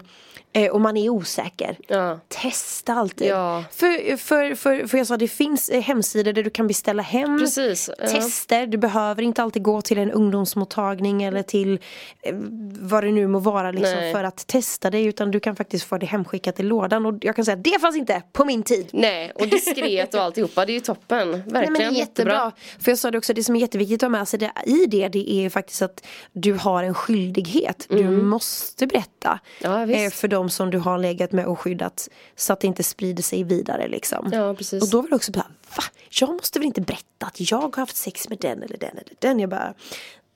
eh, 0.55 0.71
och 0.71 0.81
man 0.81 0.97
är 0.97 1.09
osäker. 1.09 1.77
Ja. 1.89 2.21
Testa 2.29 2.93
alltid. 2.95 3.29
Ja. 3.29 3.65
För, 3.71 4.17
för, 4.17 4.55
för, 4.55 4.87
för 4.87 4.99
jag 4.99 5.07
sa 5.07 5.17
det 5.17 5.29
finns 5.29 5.69
eh, 5.69 5.81
hemsidor 5.83 6.33
där 6.33 6.43
du 6.43 6.51
kan 6.51 6.67
beställa 6.67 7.03
hem 7.03 7.39
Precis, 7.39 7.91
tester. 7.99 8.67
Du 8.67 8.79
behöver 8.79 9.23
inte 9.23 9.43
alltid 9.43 9.63
gå 9.63 9.83
till 9.83 9.99
en 9.99 10.11
ungdomsmottagning 10.11 11.23
eller 11.23 11.43
till 11.43 11.79
eh, 12.23 12.35
vad 12.81 13.05
det 13.05 13.11
nu 13.11 13.27
må 13.27 13.39
vara 13.39 13.71
liksom, 13.71 13.95
Nej. 13.95 14.13
för 14.13 14.25
att 14.25 14.47
testa 14.47 14.91
det 14.91 15.03
utan 15.03 15.31
du 15.31 15.41
kan 15.41 15.57
faktiskt 15.57 15.85
få 15.85 15.99
det 15.99 16.07
hemskickat 16.07 16.61
i 16.61 16.63
lådan 16.63 17.07
och 17.07 17.15
jag 17.21 17.37
kan 17.37 17.45
säga 17.45 17.57
det 17.57 17.79
fanns 17.81 17.97
inte 17.97 18.23
på 18.33 18.45
min 18.45 18.63
tid. 18.63 18.89
Nej, 18.93 19.33
och 19.35 19.49
diskret 19.49 20.15
och 20.15 20.21
alltihopa. 20.21 20.67
Det 20.67 20.73
är 20.73 20.75
ju 20.75 20.81
toppen. 20.81 21.31
Verkligen. 21.31 21.73
Nej, 21.73 21.87
men 21.87 21.95
jättebra. 21.95 22.53
För 22.79 22.91
jag 22.91 22.99
sa 22.99 23.11
det 23.11 23.19
också, 23.19 23.35
det 23.35 23.45
som 23.45 23.57
är 23.57 23.61
jätteviktigt 23.61 24.03
att 24.03 24.07
ha 24.07 24.19
med 24.19 24.29
sig 24.29 24.39
det, 24.39 24.53
i 24.67 24.87
det, 24.87 25.09
det 25.09 25.31
är 25.33 25.41
ju 25.41 25.51
faktiskt 25.51 25.83
att 25.83 26.07
du 26.33 26.53
har 26.53 26.83
en 26.83 26.95
skyldighet. 26.95 27.87
Du 27.89 28.11
måste 28.11 28.87
berätta 28.87 29.25
Mm. 29.65 29.81
Ja, 29.81 29.85
visst. 29.85 30.17
för 30.17 30.29
de 30.29 30.44
som 30.51 30.71
du 30.71 30.79
har 30.79 30.99
legat 30.99 31.33
med 31.33 31.47
oskyddat 31.47 32.09
så 32.37 32.53
att 32.53 32.61
det 32.61 32.67
inte 32.67 32.83
sprider 32.83 33.23
sig 33.23 33.45
vidare 33.45 33.89
liksom. 33.89 34.31
Ja, 34.33 34.55
precis. 34.55 34.83
Och 34.83 34.89
då 34.89 35.03
var 35.03 35.09
det 35.09 35.17
också 35.17 35.33
bara, 35.33 35.47
va? 35.77 35.85
Jag 36.21 36.29
måste 36.29 36.59
väl 36.59 36.67
inte 36.67 36.81
berätta 36.81 37.27
att 37.27 37.51
jag 37.51 37.61
har 37.61 37.77
haft 37.77 37.97
sex 37.97 38.29
med 38.29 38.39
den 38.39 38.63
eller 38.63 38.79
den 38.79 38.91
eller 38.91 39.15
den. 39.19 39.41
Jag 39.41 39.51
bara, 39.51 39.75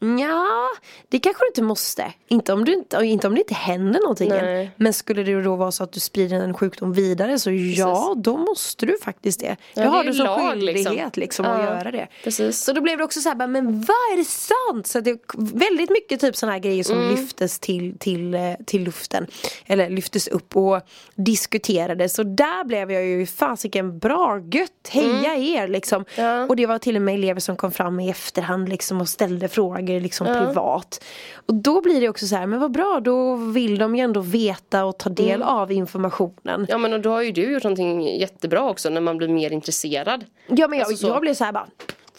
Ja, 0.01 0.69
det 1.09 1.19
kanske 1.19 1.45
du 1.45 1.49
inte 1.49 1.63
måste. 1.63 2.13
Inte 2.29 2.53
om, 2.53 2.65
du 2.65 2.73
inte, 2.75 2.97
inte 3.05 3.27
om 3.27 3.35
det 3.35 3.41
inte 3.41 3.55
händer 3.55 4.01
någonting 4.01 4.31
än. 4.31 4.69
Men 4.77 4.93
skulle 4.93 5.23
det 5.23 5.43
då 5.43 5.57
vara 5.57 5.73
så 5.73 5.85
att 5.85 5.93
du 5.93 6.01
sprider 6.01 6.37
en 6.41 6.55
sjukdom 6.55 6.93
vidare 6.93 7.39
så 7.39 7.51
ja, 7.51 8.15
då 8.17 8.37
måste 8.37 8.87
du 8.87 8.99
faktiskt 9.05 9.41
det. 9.41 9.57
Ja, 9.75 9.83
är 9.83 9.87
har 9.87 10.05
du 10.05 10.15
som 10.15 10.27
lag, 10.27 10.51
skyldighet 10.53 10.77
liksom. 10.87 11.11
liksom, 11.15 11.45
att 11.47 11.59
Ja, 11.59 11.65
göra 11.65 11.91
det. 11.91 12.09
precis. 12.25 12.61
Så 12.65 12.73
då 12.73 12.81
blev 12.81 12.99
det 12.99 13.05
också 13.05 13.21
så 13.21 13.29
här, 13.29 13.47
men 13.47 13.65
vad 13.81 13.97
är 14.13 14.17
det 14.17 14.25
sant? 14.25 14.87
Så 14.87 15.01
det 15.01 15.11
är 15.11 15.19
väldigt 15.59 15.91
mycket 15.91 16.21
typ 16.21 16.37
sådana 16.37 16.53
här 16.53 16.61
grejer 16.61 16.85
som 16.85 16.99
Mm. 16.99 17.11
lyftes 17.11 17.59
till, 17.59 17.99
till, 17.99 18.35
eh, 18.35 18.41
till 18.67 18.83
luften. 18.85 19.27
Eller 19.67 19.91
lyftes 19.91 20.29
upp 20.29 20.57
och 20.57 20.81
diskuterades. 21.15 22.19
Och 22.19 22.27
där 22.27 22.65
blev 22.65 22.93
jag 22.93 23.05
ju 23.05 23.27
fasiken 23.27 23.99
bra 23.99 24.39
gött, 24.53 24.89
heja 24.91 25.37
er 25.37 25.69
liksom. 25.69 26.05
Mm. 26.15 26.31
Ja. 26.31 26.47
Och 26.47 26.57
det 26.57 26.67
var 26.67 26.79
till 26.79 26.97
och 26.97 27.03
med 27.03 27.15
elever 27.15 27.41
som 27.41 27.57
kom 27.57 27.71
fram 27.73 28.01
i 28.01 28.11
efterhand 28.11 28.69
liksom 28.69 29.01
och 29.01 29.09
ställde 29.09 29.49
frågor 29.49 29.88
liksom 29.89 30.27
privat. 30.27 31.05
Och 31.47 31.55
då 31.55 31.81
blir 31.81 32.01
det 32.01 32.09
också 32.09 32.27
så 32.27 32.37
här, 32.37 32.47
men 32.47 32.61
vad 32.61 32.71
bra, 32.73 33.01
då 33.05 33.35
vill 33.35 33.79
de 33.79 33.97
ju 33.97 34.03
ändå 34.05 34.21
veta 34.21 34.85
och 34.85 34.99
ta 34.99 35.11
del 35.11 35.43
Mm. 35.43 35.49
av 35.49 35.73
informationen. 35.73 36.67
Ja 36.69 36.79
men 36.79 36.93
och 36.93 37.01
då 37.01 37.11
har 37.11 37.23
ju 37.23 37.33
du 37.33 37.53
gjort 37.53 37.63
någonting 37.65 38.19
jättebra 38.21 38.71
också 38.71 38.89
när 38.91 39.01
man 39.01 39.17
blir 39.17 39.29
mer 39.29 39.53
intresserad. 39.53 40.25
Ja 40.47 40.69
men 40.69 40.79
jag, 40.79 40.87
Alltså 40.89 41.07
så. 41.07 41.13
jag 41.13 41.21
blev 41.21 41.35
så 41.35 41.45
här 41.45 41.53
bara, 41.53 41.67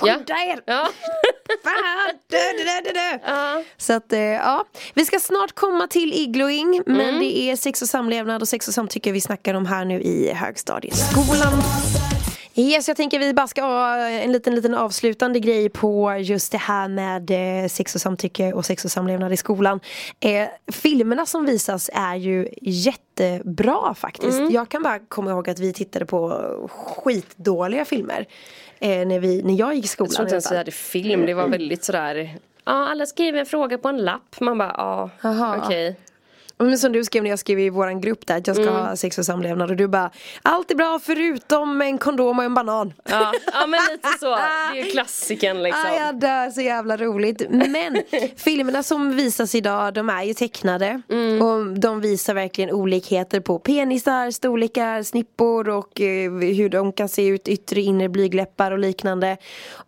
Ja. 0.05 0.13
skydda 0.13 0.33
er! 0.33 0.59
Ja. 0.65 0.87
Fan, 1.63 2.15
dö, 2.29 2.37
dö, 2.37 2.63
dö, 2.63 2.81
dö, 2.93 2.93
dö. 2.93 3.19
Ja. 3.35 3.63
Så 3.77 3.93
att 3.93 4.13
eh, 4.13 4.19
ja, 4.19 4.65
vi 4.93 5.05
ska 5.05 5.19
snart 5.19 5.55
komma 5.55 5.87
till 5.87 6.13
igloing 6.13 6.83
men 6.85 6.99
Mm. 7.01 7.19
det 7.19 7.37
är 7.39 7.55
sex 7.55 7.81
och 7.81 7.89
samlevnad 7.89 8.41
och 8.41 8.47
sex 8.47 8.67
och 8.67 8.73
samtycke 8.73 9.11
vi 9.11 9.21
snackar 9.21 9.53
om 9.53 9.65
här 9.65 9.85
nu 9.85 10.01
i 10.01 10.31
högstadieskolan. 10.33 11.53
Yes, 12.55 12.87
jag 12.87 12.97
tänker 12.97 13.19
vi 13.19 13.33
bara 13.33 13.47
ska 13.47 13.61
ha 13.61 13.97
en 13.97 14.31
liten, 14.31 14.55
liten 14.55 14.75
avslutande 14.75 15.39
grej 15.39 15.69
på 15.69 16.17
just 16.19 16.51
det 16.51 16.57
här 16.57 16.87
med 16.87 17.31
eh, 17.63 17.67
sex 17.67 17.95
och 17.95 18.01
samtycke 18.01 18.53
och 18.53 18.65
sex 18.65 18.85
och 18.85 18.91
samlevnad 18.91 19.33
i 19.33 19.37
skolan. 19.37 19.79
Eh, 20.19 20.47
filmerna 20.71 21.25
som 21.25 21.45
visas 21.45 21.89
är 21.93 22.15
ju 22.15 22.49
jättebra 22.61 23.93
faktiskt. 23.93 24.39
Mm. 24.39 24.51
Jag 24.51 24.69
kan 24.69 24.83
bara 24.83 24.99
komma 24.99 25.31
ihåg 25.31 25.49
att 25.49 25.59
vi 25.59 25.73
tittade 25.73 26.05
på 26.05 26.69
skitdåliga 26.69 27.85
filmer. 27.85 28.25
Eh, 28.79 29.07
när, 29.07 29.19
vi, 29.19 29.43
när 29.43 29.53
jag 29.53 29.75
gick 29.75 29.85
i 29.85 29.87
skolan. 29.87 30.07
Jag 30.09 30.15
tror 30.15 30.25
inte 30.25 30.35
ens 30.35 30.51
vi 30.51 30.57
hade 30.57 30.71
film, 30.71 31.25
det 31.25 31.33
var 31.33 31.47
väldigt 31.47 31.83
sådär 31.83 32.39
Ja, 32.65 32.89
alla 32.89 33.05
skriver 33.05 33.39
en 33.39 33.45
fråga 33.45 33.77
på 33.77 33.87
en 33.87 33.97
lapp. 33.97 34.39
Man 34.39 34.57
bara, 34.57 35.09
ja, 35.21 35.57
okej. 35.63 35.95
Men 36.63 36.79
som 36.79 36.91
du 36.91 37.03
skrev 37.03 37.23
när 37.23 37.29
jag 37.29 37.39
skrev 37.39 37.59
i 37.59 37.69
våran 37.69 38.01
grupp 38.01 38.27
där 38.27 38.37
att 38.37 38.47
jag 38.47 38.55
ska 38.55 38.69
ha 38.69 38.95
sex 38.95 39.17
och 39.17 39.25
samlevnad 39.25 39.69
och 39.69 39.75
du 39.75 39.87
bara 39.87 40.11
Allt 40.43 40.71
är 40.71 40.75
bra 40.75 40.99
förutom 41.03 41.81
en 41.81 41.97
kondom 41.97 42.39
och 42.39 42.45
en 42.45 42.53
banan. 42.53 42.93
Ja, 43.09 43.33
ja, 43.53 43.67
men 43.67 43.79
lite 43.91 44.07
så. 44.19 44.35
Det 44.35 44.41
är 44.41 44.75
ju 44.75 44.91
klassiken 44.91 45.63
liksom. 45.63 45.83
Ah, 45.85 46.05
jag 46.05 46.19
dör 46.19 46.49
så 46.49 46.61
jävla 46.61 46.97
roligt. 46.97 47.41
Men 47.49 48.03
filmerna 48.35 48.83
som 48.83 49.15
visas 49.15 49.55
idag 49.55 49.93
de 49.93 50.09
är 50.09 50.23
ju 50.23 50.33
tecknade. 50.33 51.01
Och 51.41 51.79
de 51.79 52.01
visar 52.01 52.33
verkligen 52.33 52.71
olikheter 52.71 53.39
på 53.39 53.59
penisar, 53.59 54.31
storlekar, 54.31 55.03
snippor 55.03 55.69
och 55.69 56.01
eh, 56.01 56.31
hur 56.31 56.69
de 56.69 56.93
kan 56.93 57.09
se 57.09 57.27
ut, 57.27 57.47
yttre 57.47 57.81
inre 57.81 58.09
blygläppar 58.09 58.71
och 58.71 58.79
liknande. 58.79 59.37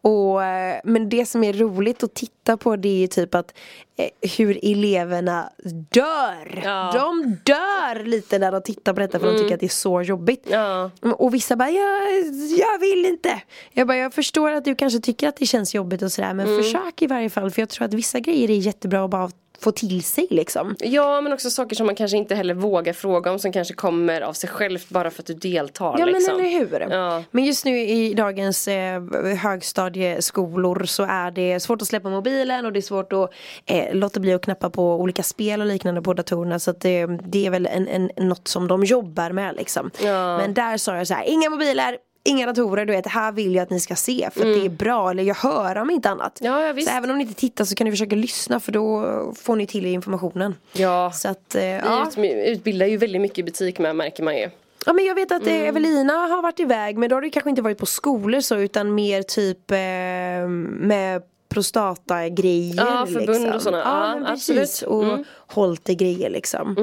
Och, 0.01 0.44
eh, 0.44 0.80
men 0.84 1.10
det 1.10 1.25
som 1.25 1.44
är 1.44 1.54
roligt 1.54 2.04
att 2.04 2.13
titta 2.13 2.41
på 2.58 2.76
det 2.76 2.90
är 2.90 2.98
ju 2.98 3.08
typ 3.08 3.36
att 3.36 3.54
eh, 3.98 4.30
hur 4.38 4.60
eleverna 4.64 5.50
dör. 5.92 6.62
Ja. 6.64 6.92
De 6.94 7.38
dör 7.44 8.04
lite 8.06 8.40
när 8.40 8.52
de 8.52 8.62
tittar 8.62 8.94
på 8.94 9.00
detta 9.00 9.20
för 9.20 9.34
de 9.34 9.40
tycker 9.40 9.54
att 9.54 9.60
det 9.60 9.66
är 9.66 9.70
så 9.70 10.02
jobbigt. 10.02 10.48
Ja. 10.50 10.92
Och 11.02 11.34
vissa 11.34 11.56
bara, 11.56 11.70
jag, 11.70 12.12
jag 12.58 12.80
vill 12.80 13.06
inte. 13.06 13.42
Jag 13.72 13.88
bara, 13.88 13.98
jag 13.98 14.14
förstår 14.14 14.52
att 14.52 14.66
du 14.66 14.76
kanske 14.76 15.00
tycker 15.00 15.28
att 15.28 15.36
det 15.38 15.46
känns 15.46 15.76
jobbigt 15.76 16.02
och 16.02 16.12
sådär 16.12 16.34
men 16.34 16.48
Mm. 16.48 16.64
försök 16.64 17.02
i 17.02 17.08
varje 17.08 17.30
fall 17.30 17.52
för 17.52 17.62
jag 17.62 17.70
tror 17.70 17.86
att 17.86 17.94
vissa 17.94 18.20
grejer 18.20 18.50
är 18.50 18.56
jättebra 18.56 19.04
att 19.06 19.10
bara 19.12 19.32
få 19.62 19.72
till 19.72 20.03
sig 20.03 20.27
liksom. 20.30 20.75
Ja 20.80 21.22
men 21.22 21.34
också 21.34 21.50
saker 21.50 21.75
som 21.75 21.86
man 21.86 21.96
kanske 21.96 22.18
inte 22.18 22.36
heller 22.36 22.53
vågar 22.53 22.94
fråga 22.94 23.32
om 23.32 23.39
som 23.39 23.51
kanske 23.51 23.74
kommer 23.74 24.22
av 24.22 24.34
sig 24.34 24.50
självt 24.50 24.89
bara 24.89 25.12
för 25.12 25.22
att 25.22 25.27
du 25.27 25.34
deltar 25.34 25.96
Ja 26.00 26.06
liksom. 26.06 26.38
men 26.38 26.46
eller 26.46 26.60
hur. 26.60 26.88
Ja. 26.89 27.24
Men 27.32 27.46
just 27.46 27.65
nu 27.65 27.80
i 27.80 28.13
dagens 28.13 28.68
eh, 28.68 29.01
högstadieskolor 29.38 30.84
så 30.84 31.03
är 31.03 31.32
det 31.32 31.60
svårt 31.60 31.82
att 31.82 31.88
släppa 31.88 32.10
mobilen 32.10 32.65
och 32.65 32.74
det 32.74 32.80
är 32.80 32.82
svårt 32.82 33.13
att 33.13 33.34
eh, 33.65 33.96
låta 33.96 34.20
bli 34.20 34.34
att 34.34 34.41
knappa 34.41 34.70
på 34.70 34.96
olika 34.96 35.24
spel 35.24 35.62
och 35.62 35.68
liknande 35.68 36.01
på 36.01 36.13
datorerna 36.13 36.60
så 36.60 36.72
att 36.72 36.82
det, 36.82 37.06
det 37.06 37.46
är 37.46 37.50
väl 37.50 37.65
en, 37.65 37.88
en, 37.88 38.12
något 38.18 38.48
som 38.48 38.68
de 38.68 38.84
jobbar 38.84 39.32
med 39.32 39.56
liksom. 39.56 39.91
Ja. 40.03 40.38
Men 40.38 40.53
där 40.53 40.77
sa 40.77 40.98
jag 40.98 41.08
så 41.08 41.13
här, 41.13 41.24
inga 41.24 41.50
mobiler 41.50 41.98
Inga 42.24 42.46
datorer, 42.46 42.86
du 42.86 42.94
vet, 42.94 43.04
det 43.04 43.10
här 43.10 43.32
vill 43.32 43.56
jag 43.56 43.63
att 43.63 43.70
ni 43.70 43.80
ska 43.80 43.96
se 43.96 44.30
för 44.34 44.40
att 44.40 44.60
det 44.60 44.66
är 44.66 44.70
bra, 44.70 45.12
eller 45.12 45.24
jag 45.24 45.36
hör 45.36 45.78
om 45.78 45.90
inte 45.90 46.10
annat. 46.10 46.42
Mm. 46.42 46.54
Ja, 46.54 46.68
ja. 46.68 46.82
Så 46.86 46.90
även 46.92 47.12
om 47.12 47.18
ni 47.18 47.24
inte 47.24 47.36
tittar 47.40 47.66
så 47.66 47.75
kan 47.75 47.86
ni 47.86 47.92
försöka 47.92 48.16
lyssna 48.16 48.60
för 48.60 48.72
då 48.72 49.34
får 49.42 49.56
ni 49.56 49.68
till 49.68 49.86
informationen. 49.86 50.56
Ja. 50.74 51.12
Så 51.13 51.28
att, 51.30 51.56
eh, 51.56 51.62
Vi 51.62 51.80
ja. 51.84 52.08
ut, 52.18 52.18
utbildar 52.58 52.86
ju 52.86 52.98
väldigt 52.98 53.22
mycket 53.22 53.38
i 53.40 53.44
butik 53.44 53.80
med 53.80 53.96
märker 53.96 54.24
man 54.24 54.38
ju. 54.38 54.50
Ja 54.86 54.94
men 54.94 55.06
jag 55.06 55.16
vet 55.16 55.32
att 55.32 55.42
Mm. 55.42 55.62
eh, 55.62 55.68
Evelina 55.68 56.13
har 56.13 56.42
varit 56.42 56.60
iväg 56.60 56.98
men 56.98 57.10
då 57.10 57.16
har 57.16 57.22
du 57.22 57.30
kanske 57.30 57.50
inte 57.50 57.62
varit 57.62 57.78
på 57.78 57.86
skolor 57.86 58.42
så 58.42 58.56
utan 58.58 58.96
mer 58.96 59.22
typ 59.24 59.72
eh, 59.72 59.78
med 60.88 61.22
prostatagrejer 61.51 62.75
Ja, 62.77 63.05
förbund 63.05 63.27
liksom. 63.27 63.55
och 63.55 63.62
såna. 63.62 63.77
Ja, 63.77 63.84
Ja, 64.10 64.15
men 64.15 64.25
absolut. 64.27 64.62
precis 64.62 64.81
och 64.81 65.03
Mm. 65.03 65.24
hållit 65.48 65.89
i 65.89 65.96
grejer 65.96 66.29
liksom. 66.29 66.75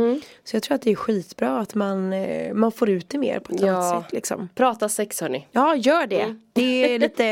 Så 0.45 0.57
jag 0.57 0.63
tror 0.63 0.75
att 0.75 0.83
det 0.83 0.91
är 0.91 0.95
skitbra 0.95 1.59
att 1.59 1.75
man, 1.75 2.13
eh, 2.13 2.55
man 2.55 2.73
får 2.73 2.89
ut 2.91 3.09
det 3.09 3.19
mer 3.19 3.39
på 3.41 3.55
ett 3.55 3.61
Ja. 3.61 3.73
annat 3.73 4.05
sätt 4.05 4.13
liksom. 4.13 4.49
Prata 4.55 4.89
sex 4.89 5.21
hörni. 5.21 5.47
Ja, 5.53 5.77
gör 5.77 6.07
det. 6.07 6.21
Mm. 6.21 6.41
Det 6.53 6.95
är 6.95 6.99
lite 6.99 7.25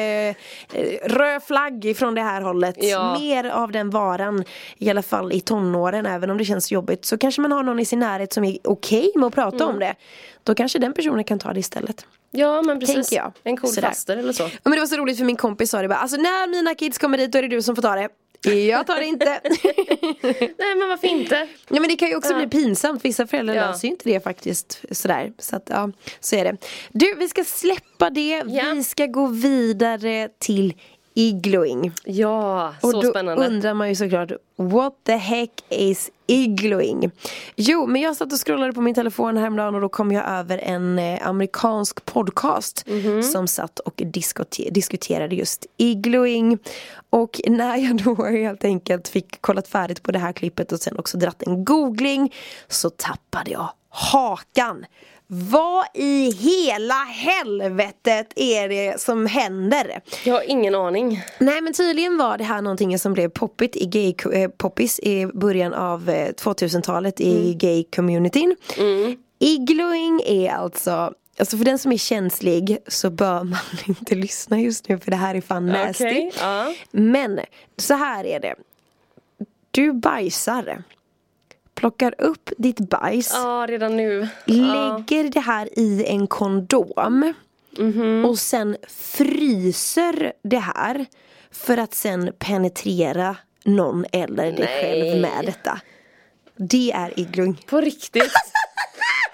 eh, 0.73 1.09
röd 1.09 1.43
flagg 1.43 1.95
från 1.97 2.15
det 2.15 2.21
här 2.23 2.41
hållet. 2.43 2.77
Ja. 2.79 3.19
Mer 3.21 3.45
av 3.51 3.73
den 3.73 3.91
varan, 3.91 4.45
i 4.79 4.91
alla 4.91 5.03
fall 5.03 5.33
i 5.33 5.41
tonåren, 5.41 6.07
även 6.07 6.31
om 6.31 6.39
det 6.39 6.45
känns 6.45 6.73
jobbigt. 6.73 7.05
Så 7.05 7.19
kanske 7.19 7.41
man 7.41 7.53
har 7.53 7.63
någon 7.63 7.79
i 7.81 7.85
sin 7.85 7.99
närhet 7.99 8.33
som 8.33 8.45
är 8.45 8.59
okej 8.65 9.13
med 9.15 9.27
att 9.27 9.35
prata 9.35 9.57
Mm. 9.65 9.69
om 9.75 9.79
det. 9.81 9.95
Då 10.43 10.55
kanske 10.55 10.79
den 10.79 10.93
personen 10.93 11.25
kan 11.25 11.39
ta 11.39 11.53
det 11.53 11.61
istället. 11.61 12.07
Ja 12.31 12.63
men 12.63 12.81
precis. 12.81 12.95
Tänker 13.09 13.17
jag. 13.17 13.33
En 13.45 13.57
cool 13.57 13.71
Sådär. 13.71 13.89
faster 13.89 14.17
eller 14.17 14.33
så. 14.33 14.43
Ja, 14.43 14.49
men 14.65 14.73
det 14.73 14.79
var 14.81 14.87
så 14.87 14.97
roligt 14.97 15.19
för 15.19 15.25
min 15.25 15.37
kompis 15.37 15.71
sa 15.71 15.83
det 15.83 15.89
bara, 15.89 15.99
alltså 15.99 16.17
när 16.17 16.47
mina 16.51 16.75
kids 16.75 16.99
kommer 16.99 17.19
dit 17.19 17.33
då 17.33 17.39
är 17.39 17.43
det 17.43 17.49
du 17.49 17.63
som 17.63 17.75
får 17.77 17.83
ta 17.83 17.95
det. 17.95 18.09
Jag 18.53 18.87
tar 18.87 18.97
det 18.97 19.05
inte. 19.07 19.25
Nej 20.59 20.77
men 20.77 20.89
varför 20.89 21.07
inte? 21.09 21.49
Ja 21.69 21.81
men 21.81 21.89
det 21.89 21.97
kan 21.97 22.09
ju 22.09 22.17
också 22.17 22.35
bli 22.35 22.47
pinsamt, 22.47 23.05
vissa 23.05 23.27
föräldrar 23.27 23.55
Ja. 23.55 23.67
löser 23.67 23.89
ju 23.89 23.93
inte 23.93 24.09
det 24.09 24.21
faktiskt 24.25 24.85
sådär. 24.91 25.33
Så 25.39 25.57
att 25.57 25.67
ja, 25.71 25.91
så 26.21 26.37
är 26.37 26.45
det. 26.45 26.57
Du, 26.93 27.15
vi 27.15 27.29
ska 27.29 27.45
släppa 27.45 28.11
det, 28.11 28.43
Ja. 28.47 28.73
vi 28.75 28.85
ska 28.85 29.07
gå 29.07 29.27
vidare 29.27 30.29
till 30.39 30.75
igloing. 31.19 31.93
Ja, 32.05 32.75
Och 32.83 32.91
så 32.91 33.03
då 33.03 33.11
spännande. 33.11 33.47
undrar 33.47 33.75
man 33.75 33.89
ju 33.89 33.95
såklart 33.95 34.31
What 34.57 34.93
the 35.07 35.17
heck 35.17 35.51
is 35.69 36.11
igloing? 36.27 37.11
Jo, 37.57 37.87
men 37.87 38.03
jag 38.03 38.17
satt 38.17 38.33
och 38.33 38.47
scrollade 38.47 38.73
på 38.73 38.81
min 38.81 38.95
telefon 38.95 39.37
häromdagen 39.37 39.75
och 39.75 39.81
då 39.81 39.89
kom 39.89 40.13
jag 40.13 40.29
över 40.29 40.59
en 40.59 40.99
eh, 40.99 41.29
amerikansk 41.29 42.05
podcast 42.05 42.85
Mhm. 42.87 43.23
som 43.23 43.47
satt 43.49 43.79
och 43.79 43.95
diskuter- 44.05 44.71
diskuterade 44.71 45.35
just 45.37 45.67
igloing. 45.77 46.59
Och 47.11 47.41
när 47.47 47.77
jag 47.77 47.97
då 48.05 48.25
helt 48.31 48.65
enkelt 48.65 49.09
fick 49.09 49.41
kollat 49.41 49.69
färdigt 49.69 50.03
på 50.03 50.13
det 50.13 50.19
här 50.19 50.33
klippet 50.33 50.73
och 50.73 50.81
sen 50.81 50.99
också 50.99 51.19
dratt 51.19 51.43
en 51.43 51.65
googling 51.65 52.35
så 52.69 52.91
tappade 52.91 53.51
jag 53.51 53.69
hakan. 53.89 54.85
Vad 55.29 55.87
i 55.95 56.31
hela 56.31 56.95
helvetet 56.95 58.33
är 58.37 58.69
det 58.69 59.01
som 59.01 59.27
händer? 59.27 60.01
Jag 60.25 60.35
har 60.35 60.51
ingen 60.51 60.75
aning. 60.75 61.23
Nej 61.39 61.61
men 61.61 61.73
tydligen 61.73 62.19
var 62.19 62.39
det 62.39 62.45
här 62.45 62.63
någonting 62.63 62.99
som 62.99 63.13
blev 63.13 63.29
poppigt 63.29 63.77
i 63.77 63.87
gay, 63.87 64.15
eh, 64.33 64.51
poppis 64.51 65.01
i 65.01 65.27
början 65.27 65.75
av 65.75 66.11
eh, 66.11 66.29
2000-talet 66.29 67.21
i 67.21 67.55
gay-communityn. 67.55 68.57
Igloing 69.39 70.21
är 70.27 70.51
alltså 70.51 71.13
Alltså 71.39 71.57
för 71.59 71.65
den 71.65 71.79
som 71.79 71.93
är 71.93 71.97
känslig 71.97 72.79
så 72.87 73.11
bör 73.11 73.45
man 73.45 73.59
inte 73.87 74.15
lyssna 74.15 74.61
just 74.61 74.89
nu 74.89 74.99
för 74.99 75.11
det 75.11 75.17
här 75.17 75.35
är 75.35 75.41
fan 75.41 75.67
nasty. 75.67 76.05
Okej, 76.05 76.33
ja. 76.41 76.75
Men 76.91 77.41
så 77.77 77.95
här 77.95 78.25
är 78.25 78.41
det. 78.41 78.55
Du 79.71 79.93
bajsar. 79.93 80.83
Plockar 81.77 82.15
upp 82.19 82.51
ditt 82.59 82.79
bajs. 82.79 83.31
Ja, 83.33 83.67
redan 83.69 83.97
nu. 83.97 84.29
Ja. 84.45 84.55
Lägger 84.55 85.31
det 85.31 85.41
här 85.41 85.79
i 85.79 86.05
en 86.07 86.27
kondom. 86.27 87.35
Mhm. 87.79 88.25
Och 88.25 88.39
sen 88.39 88.77
fryser 88.89 90.33
det 90.43 90.59
här. 90.59 91.07
För 91.53 91.79
att 91.79 91.95
sen 91.95 92.33
penetrera 92.39 93.37
någon 93.65 94.05
eller 94.13 94.53
dig 94.53 94.55
Nej. 94.59 94.83
själv 94.83 95.21
med 95.21 95.45
detta. 95.47 95.81
Det 96.57 96.93
är 96.93 97.21
iglung. 97.21 97.61
På 97.67 97.81
riktigt. 97.81 98.33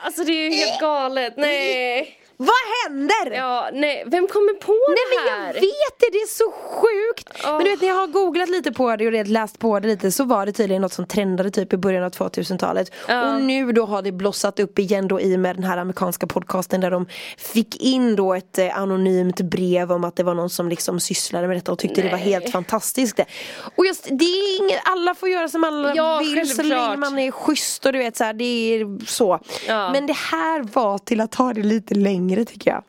Alltså 0.05 0.25
det 0.25 0.33
är 0.33 0.51
ju 0.51 0.57
helt 0.57 0.81
galet. 0.81 1.35
Nej. 1.37 2.19
Vad 2.37 2.49
händer? 2.85 3.31
Ja, 3.37 3.71
nej. 3.73 4.05
Vem 4.07 4.27
kommer 4.29 4.55
på 4.55 4.73
Nej 4.89 4.97
det 5.11 5.33
men 5.33 5.41
här? 5.41 5.47
jag 5.47 5.61
vet 5.61 5.99
det, 5.99 6.07
det 6.13 6.19
är 6.19 6.27
så 6.27 6.53
sjukt! 6.53 7.29
Åh. 7.45 7.51
Men 7.57 7.65
du 7.65 7.71
vet 7.71 7.81
när 7.81 7.89
jag 7.89 7.95
har 7.95 8.07
googlat 8.07 8.49
lite 8.49 8.73
på 8.73 8.97
det 8.97 9.07
och 9.07 9.27
läst 9.27 9.59
på 9.59 9.81
det 9.81 9.89
lite 9.89 10.13
så 10.13 10.25
var 10.25 10.47
det 10.47 10.53
tydligen 10.53 10.83
något 10.83 10.93
som 10.93 11.07
trendade 11.07 11.51
typ 11.51 11.73
i 11.73 11.77
början 11.77 12.05
av 12.05 12.11
2000-talet 12.11 12.93
Ja. 13.09 13.35
Och 13.35 13.43
nu 13.43 13.73
då 13.73 13.87
har 13.87 14.03
det 14.03 14.13
blossat 14.13 14.61
upp 14.61 14.79
igen 14.79 15.09
då 15.09 15.21
i 15.21 15.37
och 15.37 15.41
med 15.41 15.57
den 15.57 15.65
här 15.65 15.77
amerikanska 15.79 16.27
podcasten 16.27 16.81
där 16.81 16.91
de 16.91 17.07
fick 17.39 17.77
in 17.83 18.17
då 18.17 18.35
ett 18.35 18.59
eh, 18.59 18.79
anonymt 18.79 19.41
brev 19.41 19.93
om 19.93 20.05
att 20.05 20.17
det 20.17 20.23
var 20.23 20.35
någon 20.35 20.51
som 20.51 20.69
liksom 20.69 21.01
sysslade 21.01 21.49
med 21.49 21.57
detta 21.57 21.73
och 21.73 21.79
tyckte 21.79 22.03
det 22.03 22.09
var 22.11 22.19
Nej. 22.19 22.27
helt 22.33 22.51
fantastiskt 22.53 23.17
det. 23.17 23.25
Och 23.77 23.87
just, 23.87 24.05
det 24.11 24.25
är 24.25 24.63
inget, 24.63 24.81
alla 24.85 25.15
får 25.15 25.29
göra 25.29 25.49
som 25.49 25.65
alla 25.65 25.95
Ja, 25.95 26.19
vill 26.19 26.49
så 26.49 26.57
självklart. 26.57 26.89
länge 26.89 26.97
man 26.97 27.19
är 27.19 27.31
schysst 27.31 27.87
och 27.87 27.93
du 27.93 27.99
vet 27.99 28.17
så 28.17 28.25
här, 28.25 28.33
det 28.33 28.45
är 28.45 29.07
så 29.07 29.41
Ja. 29.69 29.93
Men 29.93 30.07
det 30.07 30.17
här 30.17 30.63
var 30.73 30.99
till 30.99 31.21
att 31.21 31.31
ta 31.33 31.53
det 31.53 31.63
lite 31.63 31.95
längre 31.95 32.22
tycker 32.45 32.71
jag 32.71 32.85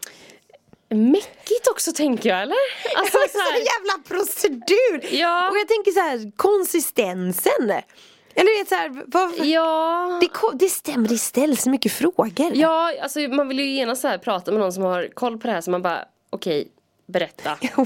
Mäckigt 0.89 1.67
också 1.71 1.91
tänker 1.93 2.29
jag 2.29 2.41
eller? 2.41 2.55
Alltså, 2.97 3.17
Alltså, 3.17 3.37
så 3.37 3.43
här, 3.43 3.57
jävla 3.57 4.03
procedur! 4.07 5.15
Ja. 5.19 5.49
Och 5.49 5.57
jag 5.57 5.67
tänker 5.67 5.91
så 5.91 5.99
här, 5.99 6.31
konsistensen. 6.35 7.71
Eller 8.35 8.59
vet 8.59 8.69
så 8.69 8.75
här, 8.75 9.03
vad, 9.07 9.45
ja. 9.45 10.19
det, 10.21 10.57
det 10.65 10.69
stämmer, 10.69 11.07
det 11.07 11.17
ställs 11.17 11.65
mycket 11.65 11.91
frågor. 11.91 12.51
Ja, 12.53 12.93
alltså 13.01 13.19
man 13.19 13.47
vill 13.47 13.59
ju 13.59 13.71
gärna 13.75 13.95
så 13.95 14.07
här 14.07 14.17
prata 14.17 14.51
med 14.51 14.59
någon 14.59 14.73
som 14.73 14.83
har 14.83 15.09
koll 15.13 15.37
på 15.37 15.47
det 15.47 15.53
här 15.53 15.61
så 15.61 15.71
man 15.71 15.81
bara 15.81 16.05
okej, 16.29 16.67
berätta. 17.05 17.57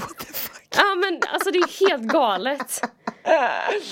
Ja 0.76 0.94
men 0.94 1.20
alltså 1.32 1.50
det 1.50 1.58
är 1.58 1.88
helt 1.90 2.02
galet. 2.02 2.80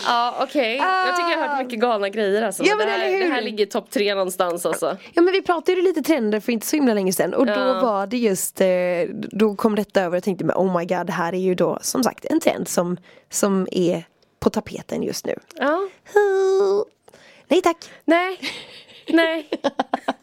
Ja 0.06 0.34
okej, 0.42 0.76
jag 0.76 1.16
tycker 1.16 1.30
jag 1.30 1.38
har 1.38 1.48
hört 1.48 1.66
mycket 1.66 1.80
galna 1.80 2.08
grejer 2.08 2.42
alltså. 2.42 2.62
Ja, 2.64 2.76
men 2.76 2.86
det, 2.86 2.92
här, 2.92 3.10
det 3.20 3.26
här 3.34 3.42
ligger 3.42 3.66
topp 3.66 3.90
tre 3.90 4.14
någonstans 4.14 4.66
alltså. 4.66 4.96
Ja 5.14 5.22
men 5.22 5.32
vi 5.32 5.42
pratade 5.42 5.72
ju 5.78 5.82
lite 5.82 6.02
trender 6.02 6.40
för 6.40 6.52
inte 6.52 6.66
så 6.66 6.76
himla 6.76 6.94
länge 6.94 7.12
sedan 7.12 7.34
och 7.34 7.46
då 7.46 7.52
Ja. 7.52 7.80
var 7.80 8.06
det 8.06 8.16
just, 8.16 8.60
eh, 8.60 8.66
då 9.12 9.54
kom 9.56 9.74
detta 9.74 10.00
över 10.00 10.10
och 10.10 10.16
jag 10.16 10.22
tänkte 10.22 10.44
men 10.44 10.56
oh 10.56 10.78
my 10.78 10.84
god 10.84 11.06
det 11.06 11.12
här 11.12 11.32
är 11.32 11.38
ju 11.38 11.54
då 11.54 11.78
som 11.82 12.02
sagt 12.04 12.24
en 12.24 12.40
trend 12.40 12.68
som, 12.68 12.96
som 13.30 13.68
är 13.72 14.04
på 14.40 14.50
tapeten 14.50 15.02
just 15.02 15.26
nu. 15.26 15.34
Ja, 15.54 15.88
Nej 17.48 17.62
tack! 17.62 17.90
nej, 18.04 18.38
nej. 19.08 19.50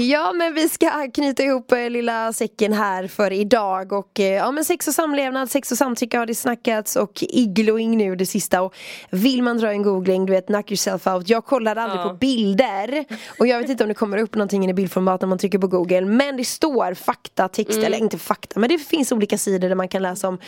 Ja 0.00 0.32
men 0.32 0.54
vi 0.54 0.68
ska 0.68 1.10
knyta 1.14 1.42
ihop 1.42 1.72
eh, 1.72 1.90
lilla 1.90 2.32
säcken 2.32 2.72
här 2.72 3.06
för 3.06 3.32
idag 3.32 3.92
och 3.92 4.20
eh, 4.20 4.26
ja 4.26 4.50
men 4.50 4.64
sex 4.64 4.88
och 4.88 4.94
samlevnad, 4.94 5.50
sex 5.50 5.72
och 5.72 5.78
samtycke 5.78 6.18
har 6.18 6.26
det 6.26 6.34
snackats 6.34 6.96
och 6.96 7.10
igloing 7.28 7.96
nu 7.98 8.16
det 8.16 8.26
sista 8.26 8.62
och 8.62 8.74
vill 9.10 9.42
man 9.42 9.58
dra 9.58 9.70
en 9.70 9.82
googling, 9.82 10.26
du 10.26 10.32
vet 10.32 10.46
knock 10.46 10.70
yourself 10.70 11.06
out. 11.06 11.28
Jag 11.28 11.44
kollar 11.44 11.76
aldrig 11.76 12.00
Ja. 12.00 12.08
på 12.08 12.14
bilder 12.14 13.04
och 13.38 13.46
jag 13.46 13.58
vet 13.60 13.70
inte 13.70 13.84
om 13.84 13.88
det 13.88 13.94
kommer 13.94 14.18
upp 14.18 14.34
någonting 14.34 14.70
i 14.70 14.74
bildformat 14.74 15.20
när 15.20 15.28
man 15.28 15.38
trycker 15.38 15.58
på 15.58 15.66
google 15.66 16.00
men 16.00 16.36
det 16.36 16.44
står 16.44 16.94
fakta, 16.94 17.48
text 17.48 17.72
Mm. 17.72 17.84
eller 17.86 17.98
inte 17.98 18.18
fakta 18.18 18.60
men 18.60 18.68
det 18.68 18.78
finns 18.78 19.12
olika 19.12 19.38
sidor 19.38 19.68
där 19.68 19.74
man 19.76 19.88
kan 19.88 20.02
läsa 20.02 20.28
om 20.28 20.38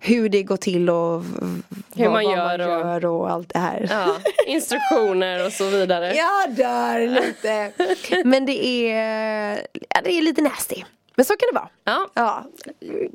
hur 0.00 0.28
det 0.28 0.42
går 0.42 0.56
till 0.56 0.90
och 0.90 1.22
Hur 1.94 2.04
vad, 2.04 2.12
man 2.12 2.12
vad 2.12 2.22
gör 2.24 2.58
man 2.58 2.60
och- 2.60 2.86
gör 2.86 3.04
och 3.06 3.30
allt 3.30 3.48
det 3.52 3.58
här. 3.58 3.86
Ja, 3.90 4.16
instruktioner 4.46 5.46
och 5.46 5.52
så 5.52 5.64
vidare. 5.64 6.14
Jag 6.14 6.54
dör 6.56 7.08
lite. 7.08 7.72
Men 8.24 8.46
det 8.46 8.66
är, 8.66 8.99
ja, 9.94 10.00
det 10.04 10.10
är 10.18 10.22
lite 10.22 10.42
nasty. 10.42 10.82
Men 11.16 11.24
så 11.24 11.36
kan 11.36 11.48
det 11.52 11.58
vara. 11.60 11.68
Ja, 11.84 12.10
Ja, 12.14 12.44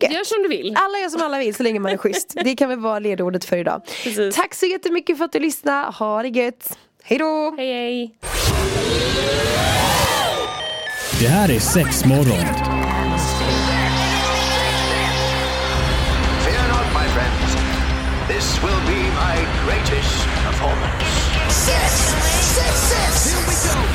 gött. 0.02 0.12
gör 0.14 0.24
som 0.24 0.42
du 0.44 0.48
vill. 0.50 0.74
Alla 0.78 1.00
gör 1.00 1.10
som 1.10 1.22
alla 1.22 1.38
vill 1.40 1.56
så 1.56 1.64
länge 1.64 1.80
man 1.80 1.92
är 1.92 1.98
schysst. 1.98 2.34
Det 2.44 2.56
kan 2.56 2.70
väl 2.70 2.80
vara 2.80 3.00
ledordet 3.00 3.46
för 3.46 3.58
idag. 3.58 3.82
Precis. 4.04 4.36
Tack 4.36 4.54
så 4.54 4.66
jättemycket 4.66 5.18
för 5.18 5.26
att 5.26 5.32
du 5.32 5.40
lyssnade. 5.40 5.92
Ha 5.92 6.22
det 6.24 6.30
gött. 6.30 6.78
Hej 7.04 7.18
då! 7.18 7.54
Hej 7.58 7.74
hej. 7.74 8.16
Det 11.20 11.28
här 11.28 11.52
är 11.52 11.60
sex 11.60 12.06
morgon. 12.06 12.46
Fear 16.46 16.68
not, 16.68 16.88
my 16.94 17.08
friends. 17.16 17.56
This 18.28 18.64
will 18.64 18.82
be 18.88 19.02
my 19.24 19.36
greatest 19.66 20.26
performance. 20.46 21.06
Six, 21.50 21.92
six, 22.56 22.74
six. 22.92 23.26
Here 23.26 23.42
we 23.48 23.56
go. 23.74 23.95